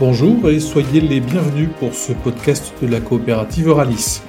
Bonjour 0.00 0.50
et 0.50 0.58
soyez 0.58 1.00
les 1.00 1.20
bienvenus 1.20 1.68
pour 1.78 1.94
ce 1.94 2.12
podcast 2.12 2.74
de 2.82 2.88
la 2.88 2.98
coopérative 2.98 3.68
Euralis. 3.68 4.22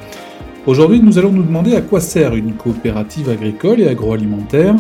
Aujourd'hui, 0.68 1.02
nous 1.02 1.18
allons 1.18 1.32
nous 1.32 1.42
demander 1.42 1.76
à 1.76 1.82
quoi 1.82 2.02
sert 2.02 2.36
une 2.36 2.54
coopérative 2.54 3.30
agricole 3.30 3.82
et 3.82 3.88
agroalimentaire, 3.88 4.76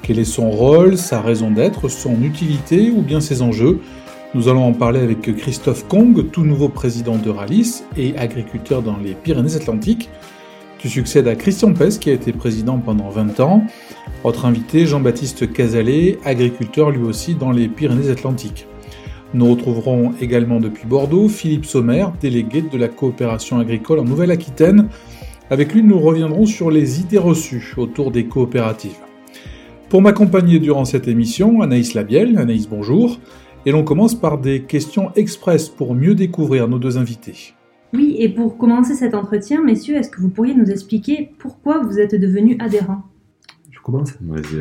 quel 0.00 0.18
est 0.18 0.24
son 0.24 0.50
rôle, 0.50 0.96
sa 0.96 1.20
raison 1.20 1.50
d'être, 1.50 1.90
son 1.90 2.22
utilité 2.22 2.90
ou 2.90 3.02
bien 3.02 3.20
ses 3.20 3.42
enjeux. 3.42 3.80
Nous 4.32 4.48
allons 4.48 4.64
en 4.64 4.72
parler 4.72 5.00
avec 5.00 5.20
Christophe 5.36 5.86
Kong, 5.86 6.30
tout 6.30 6.44
nouveau 6.44 6.70
président 6.70 7.16
d'Euralis 7.16 7.82
et 7.98 8.16
agriculteur 8.16 8.80
dans 8.80 8.96
les 8.96 9.12
Pyrénées-Atlantiques. 9.12 10.08
Tu 10.78 10.88
succèdes 10.88 11.28
à 11.28 11.36
Christian 11.36 11.74
Pes 11.74 11.98
qui 12.00 12.08
a 12.08 12.14
été 12.14 12.32
président 12.32 12.78
pendant 12.78 13.10
20 13.10 13.38
ans. 13.40 13.64
Autre 14.24 14.46
invité, 14.46 14.86
Jean-Baptiste 14.86 15.52
Casalet, 15.52 16.18
agriculteur 16.24 16.90
lui 16.90 17.02
aussi 17.02 17.34
dans 17.34 17.52
les 17.52 17.68
Pyrénées-Atlantiques. 17.68 18.66
Nous 19.34 19.50
retrouverons 19.50 20.12
également 20.20 20.60
depuis 20.60 20.86
Bordeaux 20.86 21.26
Philippe 21.26 21.64
Sommer, 21.64 22.06
délégué 22.20 22.60
de 22.60 22.76
la 22.76 22.88
coopération 22.88 23.58
agricole 23.58 23.98
en 23.98 24.04
Nouvelle-Aquitaine. 24.04 24.88
Avec 25.48 25.72
lui, 25.72 25.82
nous 25.82 25.98
reviendrons 25.98 26.44
sur 26.44 26.70
les 26.70 27.00
idées 27.00 27.18
reçues 27.18 27.72
autour 27.78 28.10
des 28.10 28.26
coopératives. 28.26 28.98
Pour 29.88 30.02
m'accompagner 30.02 30.58
durant 30.58 30.84
cette 30.84 31.08
émission, 31.08 31.62
Anaïs 31.62 31.94
Labiel. 31.94 32.36
Anaïs, 32.36 32.68
bonjour. 32.68 33.20
Et 33.64 33.72
l'on 33.72 33.84
commence 33.84 34.14
par 34.14 34.38
des 34.38 34.62
questions 34.62 35.12
express 35.16 35.70
pour 35.70 35.94
mieux 35.94 36.14
découvrir 36.14 36.68
nos 36.68 36.78
deux 36.78 36.98
invités. 36.98 37.54
Oui, 37.94 38.16
et 38.18 38.28
pour 38.28 38.58
commencer 38.58 38.94
cet 38.94 39.14
entretien, 39.14 39.62
messieurs, 39.62 39.96
est-ce 39.96 40.10
que 40.10 40.20
vous 40.20 40.28
pourriez 40.28 40.54
nous 40.54 40.70
expliquer 40.70 41.30
pourquoi 41.38 41.80
vous 41.82 41.98
êtes 41.98 42.14
devenu 42.14 42.56
adhérent 42.58 43.02
Je 43.70 43.80
commence 43.80 44.12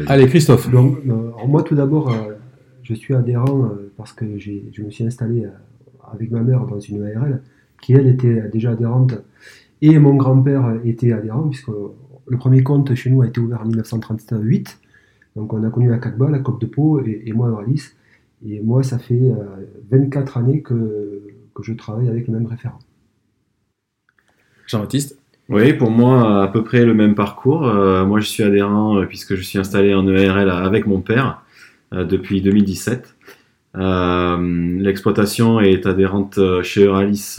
Allez, 0.08 0.28
Christophe. 0.28 0.70
Donc, 0.70 0.98
euh, 1.08 1.32
moi, 1.48 1.64
tout 1.64 1.76
d'abord, 1.76 2.10
euh, 2.10 2.31
je 2.84 2.94
suis 2.94 3.14
adhérent 3.14 3.66
euh, 3.66 3.92
parce 3.98 4.14
que 4.14 4.38
je 4.38 4.82
me 4.82 4.90
suis 4.90 5.04
installé 5.04 5.46
euh, 5.46 5.50
avec 6.12 6.32
ma 6.32 6.42
mère 6.42 6.66
dans 6.66 6.80
une 6.80 7.04
ARL 7.04 7.42
qui, 7.82 7.94
elle, 7.94 8.08
était 8.08 8.50
déjà 8.50 8.72
adhérente. 8.72 9.14
Et 9.82 9.98
mon 9.98 10.16
grand-père 10.16 10.80
était 10.86 11.12
adhérent, 11.12 11.50
puisque 11.50 11.70
le 11.70 12.38
premier 12.38 12.62
compte 12.62 12.94
chez 12.94 13.10
nous 13.10 13.22
a 13.24 13.28
été 13.28 13.40
ouvert 13.40 13.62
en 13.62 13.66
1938. 13.66 14.80
Donc 15.36 15.54
on 15.54 15.64
a 15.64 15.70
connu 15.70 15.90
la 15.90 15.98
CACBA, 15.98 16.30
la 16.30 16.40
COP 16.40 16.62
de 16.62 16.68
Pau 16.68 17.02
et, 17.04 17.32
moi 17.34 17.50
Euralis. 17.50 17.94
Et 18.46 18.60
moi, 18.62 18.84
ça 18.84 19.00
fait 19.00 19.32
24 19.92 20.38
euh, 20.38 20.40
années 20.40 20.62
que, 20.62 21.22
que 21.56 21.64
je 21.64 21.74
travaille 21.74 22.10
avec 22.10 22.28
le 22.28 22.34
même 22.34 22.46
référent. 22.46 22.80
Jean-Baptiste? 24.68 25.18
Oui, 25.50 25.74
pour 25.74 25.90
moi, 25.90 26.44
à 26.44 26.48
peu 26.48 26.64
près 26.64 26.86
le 26.86 26.94
même 26.94 27.16
parcours. 27.16 27.62
moi, 27.62 28.20
je 28.20 28.28
suis 28.28 28.44
adhérent 28.44 29.04
puisque 29.08 29.36
je 29.36 29.42
suis 29.42 29.58
installé 29.60 29.94
en 29.94 30.08
ERL 30.08 30.50
avec 30.50 30.86
mon 30.86 31.02
père. 31.02 31.41
Euh, 31.94 32.06
depuis 32.06 32.42
2017. 32.42 33.16
Euh, 33.76 34.78
l'exploitation 34.80 35.60
est 35.60 35.86
adhérente 35.86 36.38
euh, 36.38 36.64
chez 36.64 36.86
Euralis 36.86 37.36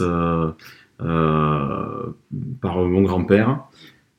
par 2.61 2.75
mon 2.75 3.01
grand-père. 3.01 3.65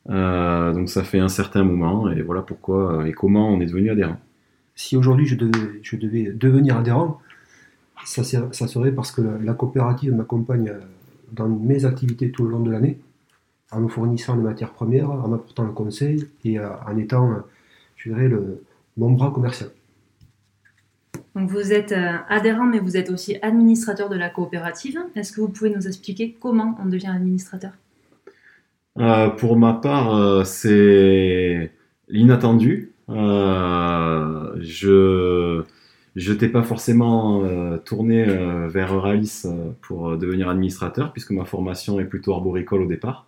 donc 0.07 0.89
ça 0.89 1.03
fait 1.03 1.19
un 1.19 1.29
certain 1.29 1.63
moment 1.63 2.11
et 2.11 2.21
voilà 2.21 2.41
pourquoi 2.41 3.07
et 3.07 3.13
comment 3.13 3.49
on 3.49 3.61
est 3.61 3.65
devenu 3.65 3.89
adhérent. 3.89 4.17
Si 4.75 4.97
aujourd'hui 4.97 5.25
je 5.25 5.35
devais, 5.35 6.31
devenir 6.33 6.77
adhérent, 6.77 7.21
ça, 8.03 8.23
serait 8.23 8.91
parce 8.91 9.11
que 9.11 9.21
la, 9.21 9.53
coopérative 9.53 10.13
m'accompagne 10.13 10.73
dans 11.31 11.47
mes 11.47 11.85
activités 11.85 12.29
tout 12.29 12.43
au 12.43 12.47
long 12.47 12.59
de 12.59 12.71
l'année, 12.71 12.99
en 13.71 13.79
me 13.79 13.87
fournissant 13.87 14.35
des 14.35 14.43
matières 14.43 14.73
premières, 14.73 15.09
en 15.09 15.29
m'apportant 15.29 15.63
le 15.63 15.71
conseil 15.71 16.27
et 16.43 16.59
en 16.59 16.97
étant, 16.97 17.41
je 17.95 18.09
dirais, 18.09 18.27
le, 18.27 18.61
mon 18.97 19.11
bras 19.11 19.31
commercial. 19.31 19.69
Donc 21.35 21.49
vous 21.49 21.73
êtes 21.73 21.91
euh, 21.91 22.13
adhérent, 22.29 22.65
mais 22.65 22.79
vous 22.79 22.95
êtes 22.97 23.09
aussi 23.09 23.37
administrateur 23.41 24.07
de 24.09 24.15
la 24.15 24.29
coopérative. 24.29 24.99
Est-ce 25.15 25.33
que 25.33 25.41
vous 25.41 25.49
pouvez 25.49 25.69
nous 25.69 25.87
expliquer 25.87 26.35
comment 26.39 26.77
on 26.81 26.85
devient 26.87 27.07
administrateur? 27.07 27.71
Euh, 28.99 29.27
Pour 29.29 29.57
ma 29.57 29.73
part, 29.73 30.15
euh, 30.15 30.43
c'est 30.45 31.71
l'inattendu. 32.07 32.93
je 33.09 33.13
n'étais 36.15 36.47
pas 36.47 36.63
forcément 36.63 37.43
tourné 37.83 38.23
vers 38.67 38.95
Euralis 38.95 39.43
pour 39.81 40.17
devenir 40.17 40.47
administrateur, 40.49 41.11
puisque 41.11 41.31
ma 41.31 41.43
formation 41.43 41.99
est 41.99 42.05
plutôt 42.05 42.31
arboricole 42.33 42.83
au 42.83 42.87
départ. 42.87 43.27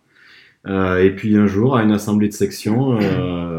et 0.66 1.12
puis 1.16 1.36
un 1.36 1.48
jour, 1.48 1.76
à 1.76 1.84
une 1.84 1.92
assemblée 1.92 2.30
de 2.30 2.34
section, 2.34 2.98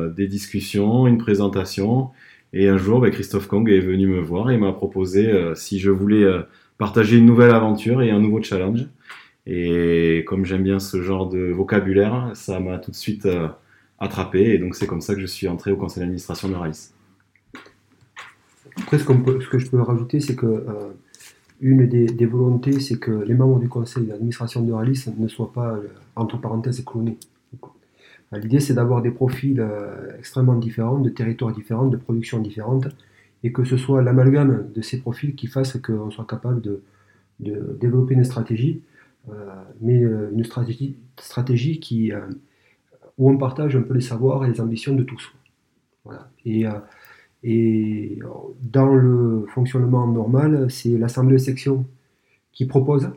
des 0.09 0.27
discussions, 0.27 1.07
une 1.07 1.19
présentation, 1.19 2.09
et 2.53 2.69
un 2.69 2.79
jour, 2.79 3.01
bah, 3.01 3.11
Christophe 3.11 3.47
Kong 3.47 3.69
est 3.69 3.81
venu 3.81 4.07
me 4.07 4.21
voir 4.21 4.51
et 4.51 4.57
m'a 4.57 4.73
proposé 4.73 5.31
euh, 5.31 5.55
si 5.55 5.79
je 5.79 5.91
voulais 5.91 6.25
euh, 6.25 6.43
partager 6.79 7.19
une 7.19 7.27
nouvelle 7.27 7.51
aventure 7.51 8.03
et 8.03 8.11
un 8.11 8.21
nouveau 8.21 8.43
challenge. 8.43 8.87
Et 9.47 10.25
comme 10.27 10.45
j'aime 10.45 10.63
bien 10.63 10.79
ce 10.79 11.03
genre 11.03 11.29
de 11.29 11.51
vocabulaire, 11.51 12.31
ça 12.35 12.61
m'a 12.61 12.79
tout 12.79 12.91
de 12.91 12.97
suite 12.97 13.27
euh, 13.27 13.49
attrapé. 13.99 14.55
Et 14.55 14.59
donc 14.59 14.75
c'est 14.75 14.87
comme 14.87 15.01
ça 15.01 15.15
que 15.15 15.21
je 15.21 15.27
suis 15.27 15.49
entré 15.49 15.73
au 15.73 15.77
conseil 15.77 16.01
d'administration 16.01 16.49
de 16.49 16.55
Raïs. 16.55 16.95
Après, 18.77 18.99
ce, 18.99 19.05
que 19.05 19.59
je 19.59 19.69
peux 19.69 19.81
rajouter, 19.81 20.21
c'est 20.21 20.37
que 20.37 20.65
une 21.61 21.89
des, 21.89 22.27
volontés, 22.27 22.79
c'est 22.79 22.99
que 22.99 23.11
les 23.11 23.35
membres 23.35 23.59
du 23.59 23.69
conseil 23.69 24.05
d'administration 24.05 24.63
de 24.63 24.73
Ralis 24.73 25.07
ne 25.19 25.27
soient 25.27 25.53
pas, 25.53 25.77
entre 26.15 26.41
parenthèses, 26.41 26.85
clonés. 26.85 27.17
L'idée, 28.33 28.61
c'est 28.61 28.75
d'avoir 28.75 29.01
des 29.01 29.11
profils 29.11 29.59
euh, 29.59 30.17
extrêmement 30.19 30.57
différents, 30.57 30.99
de 30.99 31.09
territoires 31.09 31.53
différents, 31.53 31.87
de 31.87 31.97
productions 31.97 32.41
différentes, 32.41 32.89
et 33.43 33.53
que 33.53 33.65
ce 33.65 33.77
soit 33.77 34.03
l'amalgame 34.03 34.71
de 34.75 34.83
ces 34.83 35.01
profils 35.01 35.35
qui 35.35 35.47
fasse 35.47 35.79
qu'on 35.79 36.11
soit 36.11 36.27
capable 36.27 36.61
de, 36.61 36.83
développer 37.41 38.15
une 38.15 38.25
stratégie, 38.25 38.83
euh, 39.31 39.33
mais 39.81 40.03
euh, 40.03 40.31
une 40.33 40.45
stratégie, 40.45 41.81
qui, 41.81 42.13
où 43.17 43.31
on 43.31 43.39
partage 43.39 43.77
un 43.77 43.83
peu 43.83 43.95
les 43.95 44.01
savoirs 44.01 44.45
et 44.45 44.51
les 44.51 44.61
ambitions 44.61 44.95
de 44.95 45.05
tous. 45.05 45.33
Et, 46.45 46.65
et 47.45 48.19
dans 48.63 48.95
le 48.95 49.47
fonctionnement 49.49 50.07
normal, 50.07 50.71
c'est 50.71 50.97
l'assemblée 50.99 51.35
de 51.35 51.43
section 51.43 51.87
qui 52.53 52.67
propose 52.67 53.11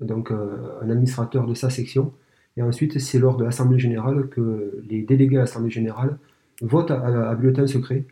donc 0.00 0.30
un 0.30 0.90
administrateur 0.90 1.46
de 1.46 1.54
sa 1.54 1.70
section 1.70 2.12
et 2.56 2.62
ensuite, 2.62 2.98
c'est 3.00 3.18
lors 3.18 3.36
de 3.36 3.44
l'Assemblée 3.44 3.78
générale 3.78 4.28
que 4.28 4.80
les 4.88 5.02
délégués 5.02 5.36
à 5.36 5.40
l'Assemblée 5.40 5.70
générale 5.70 6.18
votent 6.60 6.92
à, 6.92 7.34
bulletin 7.34 7.66
secret, 7.66 8.04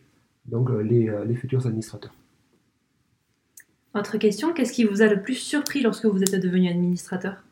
donc 0.47 0.71
euh, 0.71 0.83
euh, 0.83 1.25
les, 1.25 1.35
futurs 1.35 1.67
administrateurs. 1.67 2.13
Autre 3.95 4.19
question, 4.19 4.53
qu'est-ce 4.53 4.73
qui 4.73 4.85
vous 4.85 5.03
a 5.03 5.07
le 5.07 5.23
plus 5.23 5.35
surpris 5.35 5.83
lorsque 5.83 6.07
vous 6.07 6.23
êtes 6.23 6.43
devenu 6.43 6.69
administrateur? 6.69 7.45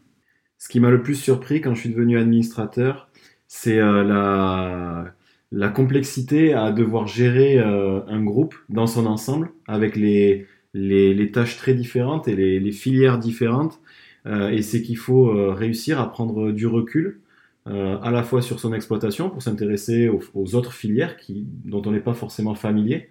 Ce 0.58 0.68
qui 0.68 0.80
m'a 0.80 0.90
le 0.90 1.02
plus 1.02 1.14
surpris 1.14 1.60
quand 1.60 1.74
je 1.74 1.80
suis 1.80 1.90
devenu 1.90 2.18
administrateur, 2.18 3.08
c'est 3.46 3.78
euh, 3.78 4.02
la, 4.02 5.14
la, 5.52 5.68
complexité 5.68 6.54
à 6.54 6.72
devoir 6.72 7.06
gérer 7.06 7.58
un 7.58 8.22
groupe 8.22 8.56
dans 8.68 8.86
son 8.88 9.06
ensemble, 9.06 9.52
avec 9.68 9.94
les, 9.94 10.46
les, 10.74 11.30
tâches 11.30 11.56
très 11.56 11.74
différentes 11.74 12.26
et 12.26 12.34
les 12.34 12.72
filières 12.72 13.18
différentes. 13.18 13.80
Euh, 14.26 14.50
et 14.50 14.62
c'est 14.62 14.82
qu'il 14.82 14.98
faut 14.98 15.28
euh, 15.28 15.52
réussir 15.52 16.00
à 16.00 16.10
prendre 16.10 16.52
du 16.52 16.66
recul, 16.66 17.20
euh, 17.66 17.98
à 18.02 18.10
la 18.10 18.22
fois 18.22 18.42
sur 18.42 18.60
son 18.60 18.72
exploitation 18.72 19.30
pour 19.30 19.42
s'intéresser 19.42 20.08
aux, 20.08 20.54
autres 20.54 20.72
filières 20.72 21.16
qui, 21.16 21.46
dont 21.64 21.82
on 21.86 21.92
n'est 21.92 22.00
pas 22.00 22.14
forcément 22.14 22.54
familier. 22.54 23.10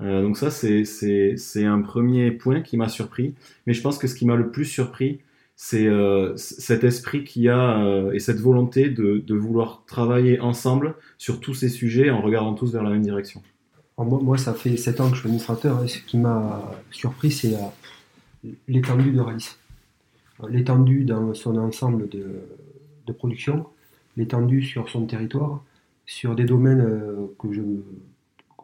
donc 0.00 0.38
ça, 0.38 0.50
c'est 0.50 1.64
un 1.64 1.80
premier 1.82 2.30
point 2.30 2.62
qui 2.62 2.76
m'a 2.76 2.88
surpris. 2.88 3.34
Mais 3.66 3.74
je 3.74 3.82
pense 3.82 3.98
que 3.98 4.06
ce 4.06 4.14
qui 4.14 4.26
m'a 4.26 4.36
le 4.36 4.50
plus 4.50 4.64
surpris, 4.64 5.20
c'est 5.56 5.88
cet 6.36 6.84
esprit 6.84 7.24
qu'il 7.24 7.42
y 7.42 7.48
a 7.50 8.10
et 8.14 8.18
cette 8.18 8.40
volonté 8.40 8.88
de, 8.88 9.34
vouloir 9.34 9.82
travailler 9.86 10.40
ensemble 10.40 10.94
sur 11.18 11.40
tous 11.40 11.54
ces 11.54 11.68
sujets 11.68 12.08
en 12.10 12.22
regardant 12.22 12.54
tous 12.54 12.72
vers 12.72 12.82
la 12.82 12.90
même 12.90 13.02
direction. 13.02 13.42
moi, 13.98 14.38
ça 14.38 14.54
fait 14.54 14.76
7 14.76 15.00
ans 15.00 15.10
que 15.10 15.16
je 15.16 15.20
suis 15.20 15.28
administrateur 15.28 15.84
et 15.84 15.88
ce 15.88 15.98
qui 15.98 16.16
m'a 16.16 16.62
surpris, 16.90 17.30
c'est 17.30 17.54
l'étendue 18.68 19.10
de 19.10 19.20
Ralis 19.20 19.59
l'étendue 20.48 21.04
dans 21.04 21.34
son 21.34 21.56
ensemble 21.56 22.08
de, 22.08 22.42
production, 23.18 23.66
l'étendue 24.16 24.62
sur 24.62 24.88
son 24.88 25.04
territoire, 25.04 25.64
sur 26.06 26.36
des 26.36 26.44
domaines 26.44 26.80
euh, 26.80 27.26
que 27.40 27.52
je 27.52 27.60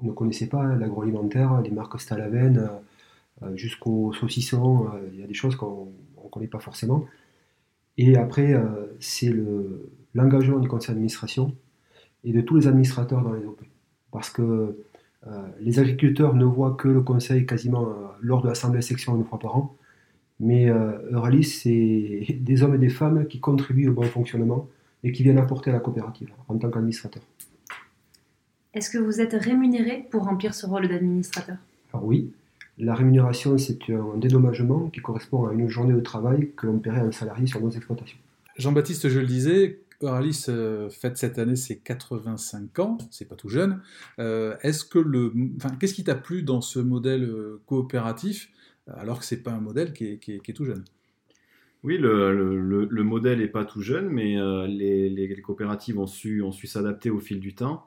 ne 0.02 0.12
connaissais 0.12 0.46
pas, 0.46 0.76
l'agroalimentaire, 0.76 1.60
les 1.62 1.72
marques 1.72 2.00
Stalaven, 2.00 2.70
euh, 3.42 3.56
jusqu'au 3.56 4.12
saucisson, 4.12 4.86
euh, 4.86 5.08
il 5.12 5.18
y 5.18 5.24
a 5.24 5.26
des 5.26 5.34
choses 5.34 5.56
qu'on 5.56 5.92
ne 6.22 6.28
connaît 6.30 6.46
pas 6.46 6.60
forcément. 6.60 7.06
Et 7.98 8.16
après, 8.16 8.54
c'est 9.00 9.34
l'engagement 10.14 10.58
du 10.58 10.68
conseil 10.68 10.88
d'administration 10.88 11.56
et 12.24 12.32
de 12.32 12.42
tous 12.42 12.56
les 12.56 12.66
administrateurs 12.68 13.22
dans 13.22 13.32
les 13.32 13.44
OP. 13.46 13.62
Parce 14.12 14.28
que 14.28 14.76
les 15.60 15.78
agriculteurs 15.78 16.34
ne 16.34 16.44
voient 16.44 16.74
que 16.74 16.88
le 16.88 17.00
conseil 17.00 17.46
quasiment 17.46 17.88
lors 18.20 18.42
de 18.42 18.48
l'assemblée 18.48 18.82
section 18.82 19.16
une 19.16 19.24
fois 19.24 19.38
par 19.38 19.56
an. 19.56 19.76
Mais 20.40 20.68
euh, 20.68 20.98
Euralis, 21.10 21.44
c'est 21.44 22.26
des 22.40 22.62
hommes 22.62 22.74
et 22.74 22.78
des 22.78 22.88
femmes 22.88 23.26
qui 23.26 23.40
contribuent 23.40 23.88
au 23.88 23.94
bon 23.94 24.02
fonctionnement 24.02 24.68
et 25.04 25.12
qui 25.12 25.22
viennent 25.22 25.38
apporter 25.38 25.70
à 25.70 25.72
la 25.72 25.80
coopérative 25.80 26.30
en 26.48 26.58
tant 26.58 26.70
qu'administrateur. 26.70 27.22
Est-ce 28.74 28.90
que 28.90 28.98
vous 28.98 29.20
êtes 29.20 29.32
rémunéré 29.32 30.06
pour 30.10 30.24
remplir 30.24 30.54
ce 30.54 30.66
rôle 30.66 30.88
d'administrateur? 30.88 31.56
Alors 31.92 32.04
oui, 32.04 32.30
La 32.78 32.94
rémunération, 32.94 33.56
c'est 33.56 33.78
un 33.90 34.18
dédommagement 34.18 34.90
qui 34.90 35.00
correspond 35.00 35.46
à 35.46 35.54
une 35.54 35.68
journée 35.68 35.94
de 35.94 36.00
travail 36.00 36.50
que 36.54 36.66
l'on 36.66 36.78
paierait 36.78 37.00
à 37.00 37.04
un 37.04 37.12
salarié 37.12 37.46
sur 37.46 37.60
nos 37.62 37.70
exploitations. 37.70 38.18
Jean-Baptiste, 38.58 39.08
je 39.08 39.18
le 39.18 39.26
disais, 39.26 39.80
Euralis 40.02 40.44
euh, 40.48 40.90
fête 40.90 41.16
cette 41.16 41.38
année 41.38 41.56
ses 41.56 41.78
85 41.78 42.78
ans, 42.80 42.98
c'est 43.10 43.26
pas 43.26 43.34
tout 43.34 43.48
jeune. 43.48 43.80
Euh, 44.18 44.56
est-ce 44.62 44.84
que 44.84 44.98
le, 44.98 45.32
enfin, 45.56 45.74
qu'est-ce 45.80 45.94
qui 45.94 46.04
t'a 46.04 46.14
plu 46.14 46.42
dans 46.42 46.60
ce 46.60 46.78
modèle 46.78 47.24
euh, 47.24 47.60
coopératif? 47.66 48.50
Alors 48.94 49.18
que 49.18 49.24
c'est 49.24 49.42
pas 49.42 49.52
un 49.52 49.60
modèle 49.60 49.92
qui 49.92 50.06
est, 50.06 50.52
tout 50.54 50.64
jeune 50.64 50.84
Oui, 51.82 51.98
le, 51.98 53.02
modèle 53.02 53.38
n'est 53.40 53.48
pas 53.48 53.64
tout 53.64 53.82
jeune, 53.82 54.08
mais 54.08 54.36
les, 54.68 55.42
coopératives 55.42 55.98
ont 55.98 56.06
su, 56.06 56.42
s'adapter 56.64 57.10
au 57.10 57.18
fil 57.18 57.40
du 57.40 57.54
temps. 57.54 57.86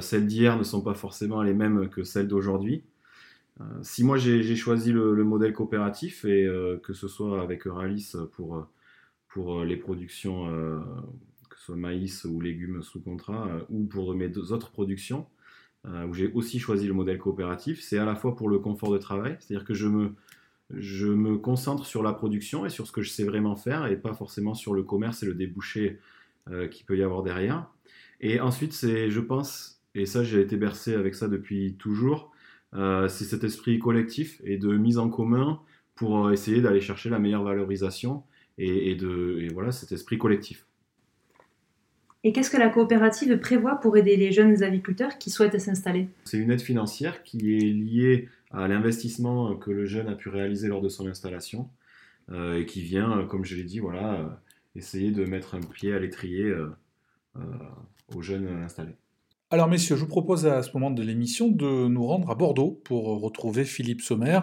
celles 0.00 0.26
d'hier 0.26 0.58
ne 0.58 0.64
sont 0.64 0.82
pas 0.82 0.94
forcément 0.94 1.42
les 1.42 1.54
mêmes 1.54 1.88
que 1.88 2.04
celles 2.04 2.28
d'aujourd'hui. 2.28 2.84
si 3.82 4.04
moi 4.04 4.16
j'ai 4.16 4.56
choisi 4.56 4.92
le, 4.92 5.24
modèle 5.24 5.52
coopératif 5.52 6.24
et 6.24 6.48
que 6.82 6.92
ce 6.92 7.08
soit 7.08 7.42
avec 7.42 7.66
Euralis 7.66 8.12
pour 8.32 8.66
pour 9.28 9.64
les 9.64 9.76
productions 9.76 10.48
soit 11.62 11.76
maïs 11.76 12.24
ou 12.24 12.40
légumes 12.40 12.82
sous 12.82 13.00
contrat, 13.00 13.46
euh, 13.46 13.60
ou 13.70 13.84
pour 13.84 14.14
mes 14.14 14.28
deux 14.28 14.52
autres 14.52 14.72
productions, 14.72 15.26
euh, 15.86 16.06
où 16.06 16.14
j'ai 16.14 16.30
aussi 16.32 16.58
choisi 16.58 16.86
le 16.86 16.94
modèle 16.94 17.18
coopératif, 17.18 17.80
c'est 17.80 17.98
à 17.98 18.04
la 18.04 18.14
fois 18.14 18.36
pour 18.36 18.48
le 18.48 18.58
confort 18.58 18.92
de 18.92 18.98
travail, 18.98 19.36
c'est-à-dire 19.40 19.64
que 19.64 19.74
je 19.74 19.88
me, 19.88 21.36
concentre 21.38 21.84
sur 21.84 22.02
la 22.02 22.12
production 22.12 22.64
et 22.64 22.70
sur 22.70 22.86
ce 22.86 22.92
que 22.92 23.02
je 23.02 23.10
sais 23.10 23.24
vraiment 23.24 23.56
faire, 23.56 23.86
et 23.86 23.96
pas 23.96 24.14
forcément 24.14 24.54
sur 24.54 24.74
le 24.74 24.82
commerce 24.82 25.22
et 25.22 25.26
le 25.26 25.34
débouché 25.34 25.98
euh, 26.50 26.68
qu'il 26.68 26.86
peut 26.86 26.96
y 26.96 27.02
avoir 27.02 27.22
derrière. 27.22 27.68
Et 28.20 28.40
ensuite, 28.40 28.72
c'est, 28.72 29.10
je 29.10 29.20
pense, 29.20 29.82
et 29.94 30.06
ça 30.06 30.22
j'ai 30.22 30.40
été 30.40 30.56
bercé 30.56 30.94
avec 30.94 31.14
ça 31.14 31.28
depuis 31.28 31.74
toujours, 31.78 32.30
c'est 32.74 33.24
cet 33.24 33.44
esprit 33.44 33.78
collectif 33.78 34.40
et 34.44 34.56
de 34.56 34.74
mise 34.78 34.96
en 34.96 35.10
commun 35.10 35.60
pour 35.94 36.30
essayer 36.30 36.62
d'aller 36.62 36.80
chercher 36.80 37.10
la 37.10 37.18
meilleure 37.18 37.42
valorisation 37.42 38.22
et, 38.56 38.94
de, 38.94 39.40
et 39.40 39.48
voilà, 39.48 39.72
cet 39.72 39.92
esprit 39.92 40.16
collectif. 40.16 40.66
Et 42.24 42.32
qu'est-ce 42.32 42.50
que 42.50 42.56
la 42.56 42.68
coopérative 42.68 43.36
prévoit 43.38 43.80
pour 43.80 43.96
aider 43.96 44.16
les 44.16 44.30
jeunes 44.30 44.62
agriculteurs 44.62 45.18
qui 45.18 45.30
souhaitent 45.30 45.58
s'installer? 45.58 46.08
C'est 46.24 46.38
une 46.38 46.52
aide 46.52 46.60
financière 46.60 47.24
qui 47.24 47.56
est 47.56 47.72
liée 47.72 48.28
à 48.52 48.68
l'investissement 48.68 49.56
que 49.56 49.70
le 49.72 49.86
jeune 49.86 50.08
a 50.08 50.14
pu 50.14 50.28
réaliser 50.28 50.68
lors 50.68 50.80
de 50.80 50.88
son 50.88 51.08
installation 51.08 51.68
euh, 52.30 52.60
et 52.60 52.66
qui 52.66 52.82
vient, 52.82 53.26
comme 53.28 53.44
je 53.44 53.56
l'ai 53.56 53.64
dit, 53.64 53.80
voilà, 53.80 54.14
euh, 54.14 54.28
essayer 54.76 55.10
de 55.10 55.24
mettre 55.24 55.56
un 55.56 55.60
pied 55.60 55.94
à 55.94 55.98
l'étrier 55.98 56.44
euh, 56.44 56.68
aux 58.14 58.22
jeunes 58.22 58.46
installés. 58.62 58.94
Alors 59.50 59.68
messieurs, 59.68 59.96
je 59.96 60.02
vous 60.02 60.08
propose 60.08 60.46
à 60.46 60.62
ce 60.62 60.70
moment 60.72 60.90
de 60.90 61.02
l'émission 61.02 61.48
de 61.48 61.88
nous 61.88 62.06
rendre 62.06 62.30
à 62.30 62.34
Bordeaux 62.34 62.80
pour 62.84 63.20
retrouver 63.20 63.64
Philippe 63.64 64.00
Sommer, 64.00 64.40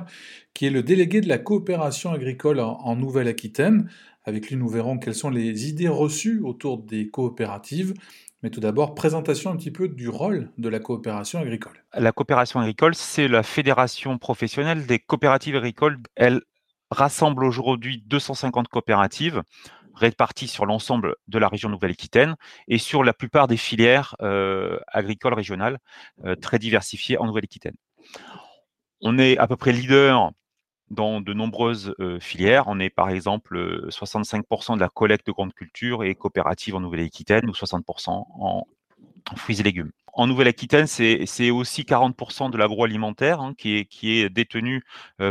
qui 0.54 0.68
est 0.68 0.70
le 0.70 0.84
délégué 0.84 1.22
de 1.22 1.28
la 1.28 1.40
coopération 1.40 2.12
agricole 2.12 2.60
en 2.60 2.96
Nouvelle-Aquitaine. 2.96 3.90
Avec 4.30 4.48
lui, 4.48 4.58
nous 4.58 4.70
verrons 4.70 5.00
quelles 5.00 5.16
sont 5.16 5.32
les 5.32 5.68
idées 5.68 5.88
reçues 5.88 6.40
autour 6.42 6.78
des 6.78 7.10
coopératives. 7.10 7.96
Mais 8.44 8.52
tout 8.52 8.60
d'abord, 8.60 8.94
présentation 8.94 9.50
un 9.50 9.58
petit 9.58 9.72
peu 9.72 9.88
du 9.88 10.08
rôle 10.08 10.52
de 10.60 10.70
la 10.70 10.80
coopération 10.80 11.40
agricole. 11.40 11.84
La 11.96 12.12
coopération 12.12 12.60
agricole, 12.60 12.94
c'est 12.94 13.28
la 13.28 13.42
fédération 13.42 14.20
professionnelle 14.20 14.86
des 14.86 15.00
coopératives 15.00 15.56
agricoles. 15.56 15.98
Elle 16.16 16.42
rassemble 16.92 17.44
aujourd'hui 17.44 18.04
250 18.06 18.68
coopératives 18.68 19.42
réparties 19.96 20.48
sur 20.48 20.68
l'ensemble 20.68 21.16
de 21.28 21.40
la 21.40 21.48
région 21.48 21.70
Nouvelle-Aquitaine 21.70 22.36
et 22.68 22.78
sur 22.78 23.04
la 23.04 23.14
plupart 23.14 23.48
des 23.48 23.58
filières 23.58 24.16
euh, 24.22 24.80
agricoles 24.88 25.34
régionales 25.34 25.80
euh, 26.24 26.36
très 26.36 26.60
diversifiées 26.60 27.18
en 27.18 27.26
Nouvelle-Aquitaine. 27.26 27.76
On 29.02 29.18
est 29.18 29.40
à 29.40 29.48
peu 29.48 29.58
près 29.58 29.72
leader 29.72 30.32
dans 30.92 31.22
de 31.22 31.34
nombreuses 31.34 31.96
filières. 32.20 32.66
On 32.68 32.80
est 32.80 32.90
par 32.90 33.10
exemple 33.10 33.88
65% 33.90 34.76
de 34.76 34.80
la 34.80 34.90
collecte 34.90 35.28
de 35.28 35.32
grandes 35.32 35.54
cultures 35.54 36.04
et 36.04 36.16
coopératives 36.16 36.76
en 36.76 36.80
Nouvelle-Aquitaine 36.80 37.50
ou 37.50 37.54
60% 37.54 38.10
en, 38.10 38.68
fruits 39.36 39.60
et 39.60 39.64
légumes. 39.64 39.92
En 40.14 40.28
Nouvelle-Aquitaine, 40.28 40.88
c'est 40.88 41.52
aussi 41.52 41.84
40% 41.84 42.50
de 42.50 42.58
l'agroalimentaire 42.58 43.42
hein, 43.42 43.54
qui, 43.58 43.88
est, 44.04 44.30
détenu 44.30 44.84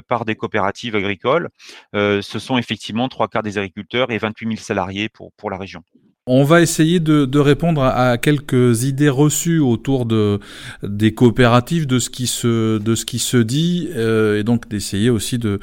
par 0.06 0.24
des 0.24 0.36
coopératives 0.36 0.94
agricoles. 0.94 1.50
ce 1.92 2.38
sont 2.38 2.58
effectivement 2.58 3.08
trois 3.08 3.28
quarts 3.28 3.42
des 3.42 3.58
agriculteurs 3.58 4.10
et 4.10 4.18
28 4.18 4.46
000 4.46 4.56
salariés 4.58 5.08
pour 5.08 5.50
la 5.50 5.58
région. 5.58 5.82
On 6.30 6.44
va 6.44 6.60
essayer 6.60 7.00
de, 7.00 7.38
répondre 7.38 7.82
à, 7.82 8.18
quelques 8.18 8.84
idées 8.84 9.08
reçues 9.08 9.60
autour 9.60 10.04
de 10.04 10.40
des 10.82 11.14
coopératives, 11.14 11.86
de 11.86 11.98
ce 11.98 12.10
qui 12.10 12.26
se 12.26 13.36
dit, 13.38 13.88
euh, 13.96 14.38
et 14.38 14.44
donc 14.44 14.68
d'essayer 14.68 15.08
aussi 15.08 15.38
de, 15.38 15.58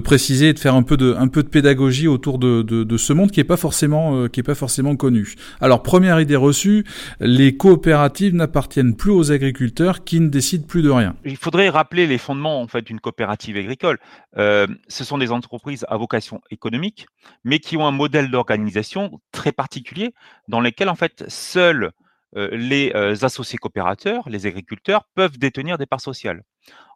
préciser 0.00 0.48
et 0.48 0.52
de 0.54 0.58
faire 0.58 0.74
un 0.74 0.82
peu 0.82 0.96
de 0.96 1.42
pédagogie 1.42 2.08
autour 2.08 2.40
de, 2.40 2.96
ce 2.96 3.12
monde 3.12 3.30
qui 3.30 3.38
est 3.38 3.44
pas 3.44 3.56
forcément 3.56 4.24
euh, 4.24 4.28
pas 4.44 4.56
forcément 4.56 4.96
connu. 4.96 5.34
Alors 5.60 5.84
première 5.84 6.20
idée 6.20 6.34
reçue, 6.34 6.84
les 7.20 7.56
coopératives 7.56 8.34
n'appartiennent 8.34 8.96
plus 8.96 9.12
aux 9.12 9.30
agriculteurs 9.30 10.02
qui 10.02 10.18
ne 10.18 10.28
décident 10.28 10.66
plus 10.66 10.82
de 10.82 10.90
rien. 10.90 11.14
Il 11.24 11.36
faudrait 11.36 11.68
rappeler 11.68 12.08
les 12.08 12.18
fondements 12.18 12.60
en 12.60 12.66
fait 12.66 12.82
d'une 12.82 12.98
coopérative 12.98 13.56
agricole. 13.56 13.98
Euh, 14.36 14.66
ce 14.88 15.04
sont 15.04 15.18
des 15.18 15.30
entreprises 15.30 15.86
à 15.88 15.96
vocation 15.96 16.40
économique, 16.50 17.06
mais 17.44 17.60
qui 17.60 17.76
ont 17.76 17.86
un 17.86 17.92
modèle 17.92 18.32
d'organisation 18.32 19.20
très 19.30 19.52
particulier 19.52 20.07
dans 20.48 20.60
lesquels 20.60 20.88
en 20.88 20.94
fait 20.94 21.24
seuls 21.28 21.92
euh, 22.36 22.48
les 22.52 22.92
euh, 22.94 23.16
associés 23.22 23.58
coopérateurs, 23.58 24.28
les 24.28 24.46
agriculteurs, 24.46 25.04
peuvent 25.14 25.38
détenir 25.38 25.78
des 25.78 25.86
parts 25.86 26.00
sociales. 26.00 26.42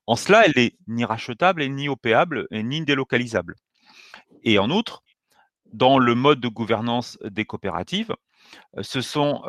En 0.06 0.16
cela, 0.16 0.44
elle 0.44 0.52
n'est 0.56 0.76
ni 0.88 1.04
rachetable, 1.04 1.64
ni 1.64 1.88
opéable, 1.88 2.46
ni 2.50 2.84
délocalisable. 2.84 3.54
Et 4.42 4.58
en 4.58 4.70
outre, 4.70 5.02
dans 5.72 5.98
le 5.98 6.14
mode 6.14 6.40
de 6.40 6.48
gouvernance 6.48 7.18
des 7.22 7.44
coopératives, 7.44 8.14
euh, 8.76 8.82
ce 8.82 9.00
sont 9.00 9.42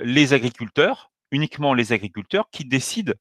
les 0.00 0.32
agriculteurs, 0.34 1.10
uniquement 1.30 1.74
les 1.74 1.92
agriculteurs, 1.92 2.50
qui 2.50 2.64
décident 2.64 3.14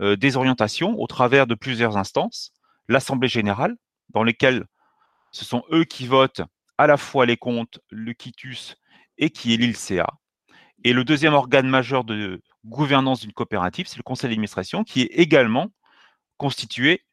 des 0.00 0.36
orientations 0.36 0.98
au 0.98 1.06
travers 1.06 1.46
de 1.46 1.54
plusieurs 1.54 1.98
instances, 1.98 2.52
l'Assemblée 2.88 3.28
générale, 3.28 3.76
dans 4.08 4.22
lesquelles 4.22 4.64
ce 5.30 5.44
sont 5.44 5.62
eux 5.70 5.84
qui 5.84 6.06
votent 6.06 6.40
à 6.78 6.86
la 6.86 6.96
fois 6.96 7.26
les 7.26 7.36
comptes, 7.36 7.78
le 7.90 8.14
quitus 8.14 8.76
et 9.20 9.30
qui 9.30 9.54
est 9.54 9.56
l'ILCA. 9.56 10.08
Et 10.82 10.92
le 10.92 11.04
deuxième 11.04 11.34
organe 11.34 11.68
majeur 11.68 12.04
de 12.04 12.42
gouvernance 12.64 13.20
d'une 13.20 13.32
coopérative, 13.32 13.86
c'est 13.86 13.98
le 13.98 14.02
conseil 14.02 14.30
d'administration, 14.30 14.82
qui 14.82 15.02
est 15.02 15.12
également 15.18 15.68
constitué 16.38 17.04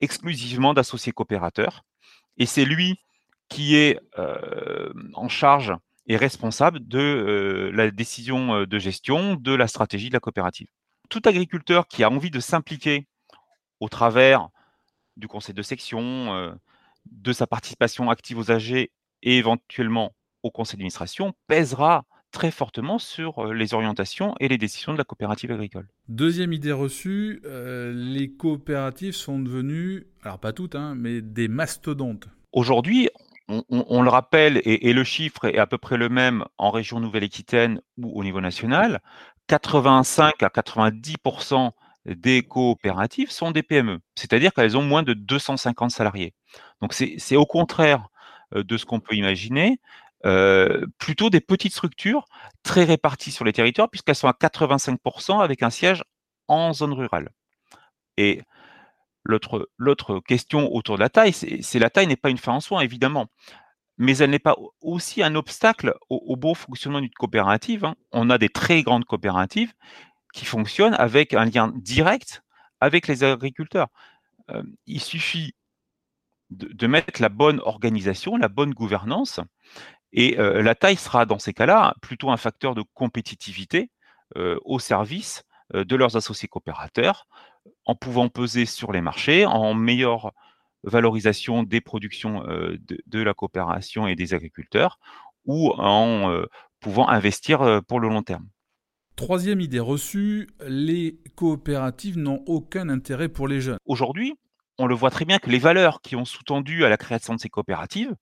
exclusivement 0.00 0.74
d'associés 0.74 1.12
coopérateurs. 1.12 1.84
Et 2.36 2.46
c'est 2.46 2.64
lui 2.64 2.98
qui 3.48 3.76
est 3.76 4.00
euh, 4.18 4.92
en 5.14 5.28
charge 5.28 5.72
et 6.08 6.16
responsable 6.16 6.80
de 6.86 6.98
euh, 6.98 7.70
la 7.72 7.90
décision 7.90 8.56
euh, 8.56 8.66
de 8.66 8.78
gestion 8.78 9.36
de 9.36 9.54
la 9.54 9.68
stratégie 9.68 10.08
de 10.08 10.14
la 10.14 10.20
coopérative. 10.20 10.66
Tout 11.08 11.22
agriculteur 11.24 11.86
qui 11.86 12.02
a 12.02 12.10
envie 12.10 12.30
de 12.30 12.40
s'impliquer 12.40 13.06
au 13.78 13.88
travers 13.88 14.48
du 15.16 15.28
conseil 15.28 15.54
de 15.54 15.62
section, 15.62 16.56
de 17.10 17.32
sa 17.32 17.46
participation 17.46 18.08
active 18.08 18.38
aux 18.38 18.50
AG 18.50 18.72
et 18.72 18.90
éventuellement 19.22 20.14
au 20.42 20.50
conseil 20.50 20.76
d'administration 20.76 21.32
pèsera 21.46 22.04
très 22.30 22.50
fortement 22.50 22.98
sur 22.98 23.52
les 23.52 23.74
orientations 23.74 24.34
et 24.40 24.48
les 24.48 24.58
décisions 24.58 24.92
de 24.92 24.98
la 24.98 25.04
coopérative 25.04 25.52
agricole. 25.52 25.86
Deuxième 26.08 26.52
idée 26.52 26.72
reçue, 26.72 27.42
les 27.44 28.32
coopératives 28.32 29.12
sont 29.12 29.38
devenues, 29.38 30.06
alors 30.22 30.38
pas 30.38 30.54
toutes, 30.54 30.74
hein, 30.74 30.94
mais 30.96 31.20
des 31.20 31.48
mastodontes. 31.48 32.28
Aujourd'hui, 32.52 33.10
on, 33.48 34.02
le 34.02 34.08
rappelle, 34.08 34.60
et, 34.64 34.92
le 34.92 35.04
chiffre 35.04 35.44
est 35.44 35.58
à 35.58 35.66
peu 35.66 35.78
près 35.78 35.96
le 35.96 36.08
même 36.08 36.44
en 36.58 36.70
région 36.70 37.00
Nouvelle-Aquitaine 37.00 37.80
ou 37.98 38.18
au 38.18 38.24
niveau 38.24 38.40
national, 38.40 39.00
85 39.48 40.42
à 40.42 40.48
90% 40.48 41.70
des 42.06 42.42
coopératives 42.42 43.30
sont 43.30 43.50
des 43.50 43.62
PME, 43.62 44.00
c'est-à-dire 44.16 44.52
qu'elles 44.52 44.76
ont 44.76 44.82
moins 44.82 45.02
de 45.02 45.14
250 45.14 45.90
salariés. 45.90 46.34
Donc 46.80 46.94
c'est 46.94 47.36
au 47.36 47.46
contraire 47.46 48.08
de 48.54 48.76
ce 48.76 48.84
qu'on 48.84 49.00
peut 49.00 49.14
imaginer. 49.14 49.80
Euh, 50.24 50.86
plutôt 50.98 51.30
des 51.30 51.40
petites 51.40 51.72
structures 51.72 52.26
très 52.62 52.84
réparties 52.84 53.32
sur 53.32 53.44
les 53.44 53.52
territoires, 53.52 53.90
puisqu'elles 53.90 54.14
sont 54.14 54.28
à 54.28 54.32
85% 54.32 55.42
avec 55.42 55.62
un 55.62 55.70
siège 55.70 56.04
en 56.46 56.72
zone 56.72 56.92
rurale. 56.92 57.30
Et 58.16 58.42
l'autre, 59.24 60.20
question 60.26 60.72
autour 60.72 60.96
de 60.96 61.00
la 61.00 61.08
taille, 61.08 61.32
c'est, 61.32 61.78
la 61.78 61.90
taille 61.90 62.06
n'est 62.06 62.16
pas 62.16 62.30
une 62.30 62.38
fin 62.38 62.52
en 62.52 62.60
soi, 62.60 62.84
évidemment, 62.84 63.26
mais 63.98 64.16
elle 64.18 64.30
n'est 64.30 64.38
pas 64.38 64.56
aussi 64.80 65.22
un 65.22 65.34
obstacle 65.34 65.94
au, 66.08 66.36
bon 66.36 66.54
fonctionnement 66.54 67.00
d'une 67.00 67.10
coopérative. 67.10 67.84
Hein. 67.84 67.96
On 68.12 68.30
a 68.30 68.38
des 68.38 68.48
très 68.48 68.82
grandes 68.82 69.04
coopératives 69.04 69.72
qui 70.32 70.44
fonctionnent 70.44 70.94
avec 70.94 71.34
un 71.34 71.44
lien 71.44 71.72
direct 71.74 72.42
avec 72.80 73.06
les 73.06 73.22
agriculteurs. 73.24 73.88
Euh, 74.50 74.62
il 74.86 75.00
suffit 75.00 75.54
de, 76.50 76.86
mettre 76.86 77.22
la 77.22 77.28
bonne 77.28 77.60
organisation, 77.60 78.36
la 78.36 78.48
bonne 78.48 78.74
gouvernance, 78.74 79.40
et 80.12 80.36
la 80.36 80.74
taille 80.74 80.96
sera 80.96 81.26
dans 81.26 81.38
ces 81.38 81.52
cas-là 81.52 81.94
plutôt 82.02 82.30
un 82.30 82.36
facteur 82.36 82.74
de 82.74 82.82
compétitivité 82.94 83.90
au 84.36 84.78
service 84.78 85.44
de 85.72 85.96
leurs 85.96 86.16
associés 86.16 86.48
coopérateurs, 86.48 87.26
en 87.86 87.94
pouvant 87.94 88.28
peser 88.28 88.66
sur 88.66 88.92
les 88.92 89.00
marchés, 89.00 89.46
en 89.46 89.74
meilleure 89.74 90.32
valorisation 90.84 91.62
des 91.62 91.80
productions 91.80 92.42
de, 92.42 93.22
la 93.22 93.34
coopération 93.34 94.06
et 94.06 94.14
des 94.14 94.34
agriculteurs, 94.34 94.98
ou 95.46 95.72
en 95.76 96.42
pouvant 96.80 97.08
investir 97.08 97.80
pour 97.86 98.00
le 98.00 98.08
long 98.08 98.22
terme. 98.22 98.48
Troisième 99.16 99.60
idée 99.60 99.78
reçue, 99.78 100.48
les 100.66 101.20
coopératives 101.36 102.18
n'ont 102.18 102.42
aucun 102.46 102.88
intérêt 102.88 103.28
pour 103.28 103.46
les 103.46 103.60
jeunes. 103.60 103.78
Aujourd'hui, 103.84 104.34
on 104.78 104.86
le 104.86 104.94
voit 104.94 105.10
très 105.10 105.24
bien 105.24 105.38
que 105.38 105.50
les 105.50 105.58
valeurs 105.58 106.00
qui 106.00 106.16
ont 106.16 106.24
sous-tendu 106.24 106.84
à 106.84 106.88
la 106.88 106.96
création 106.96 107.34
de 107.34 107.40
ces 107.40 107.48
coopératives, 107.48 108.14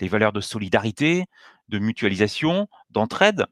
les 0.00 0.08
valeurs 0.08 0.32
de 0.32 0.40
solidarité, 0.40 1.26
de 1.68 1.78
mutualisation, 1.78 2.68
d'entraide, 2.90 3.46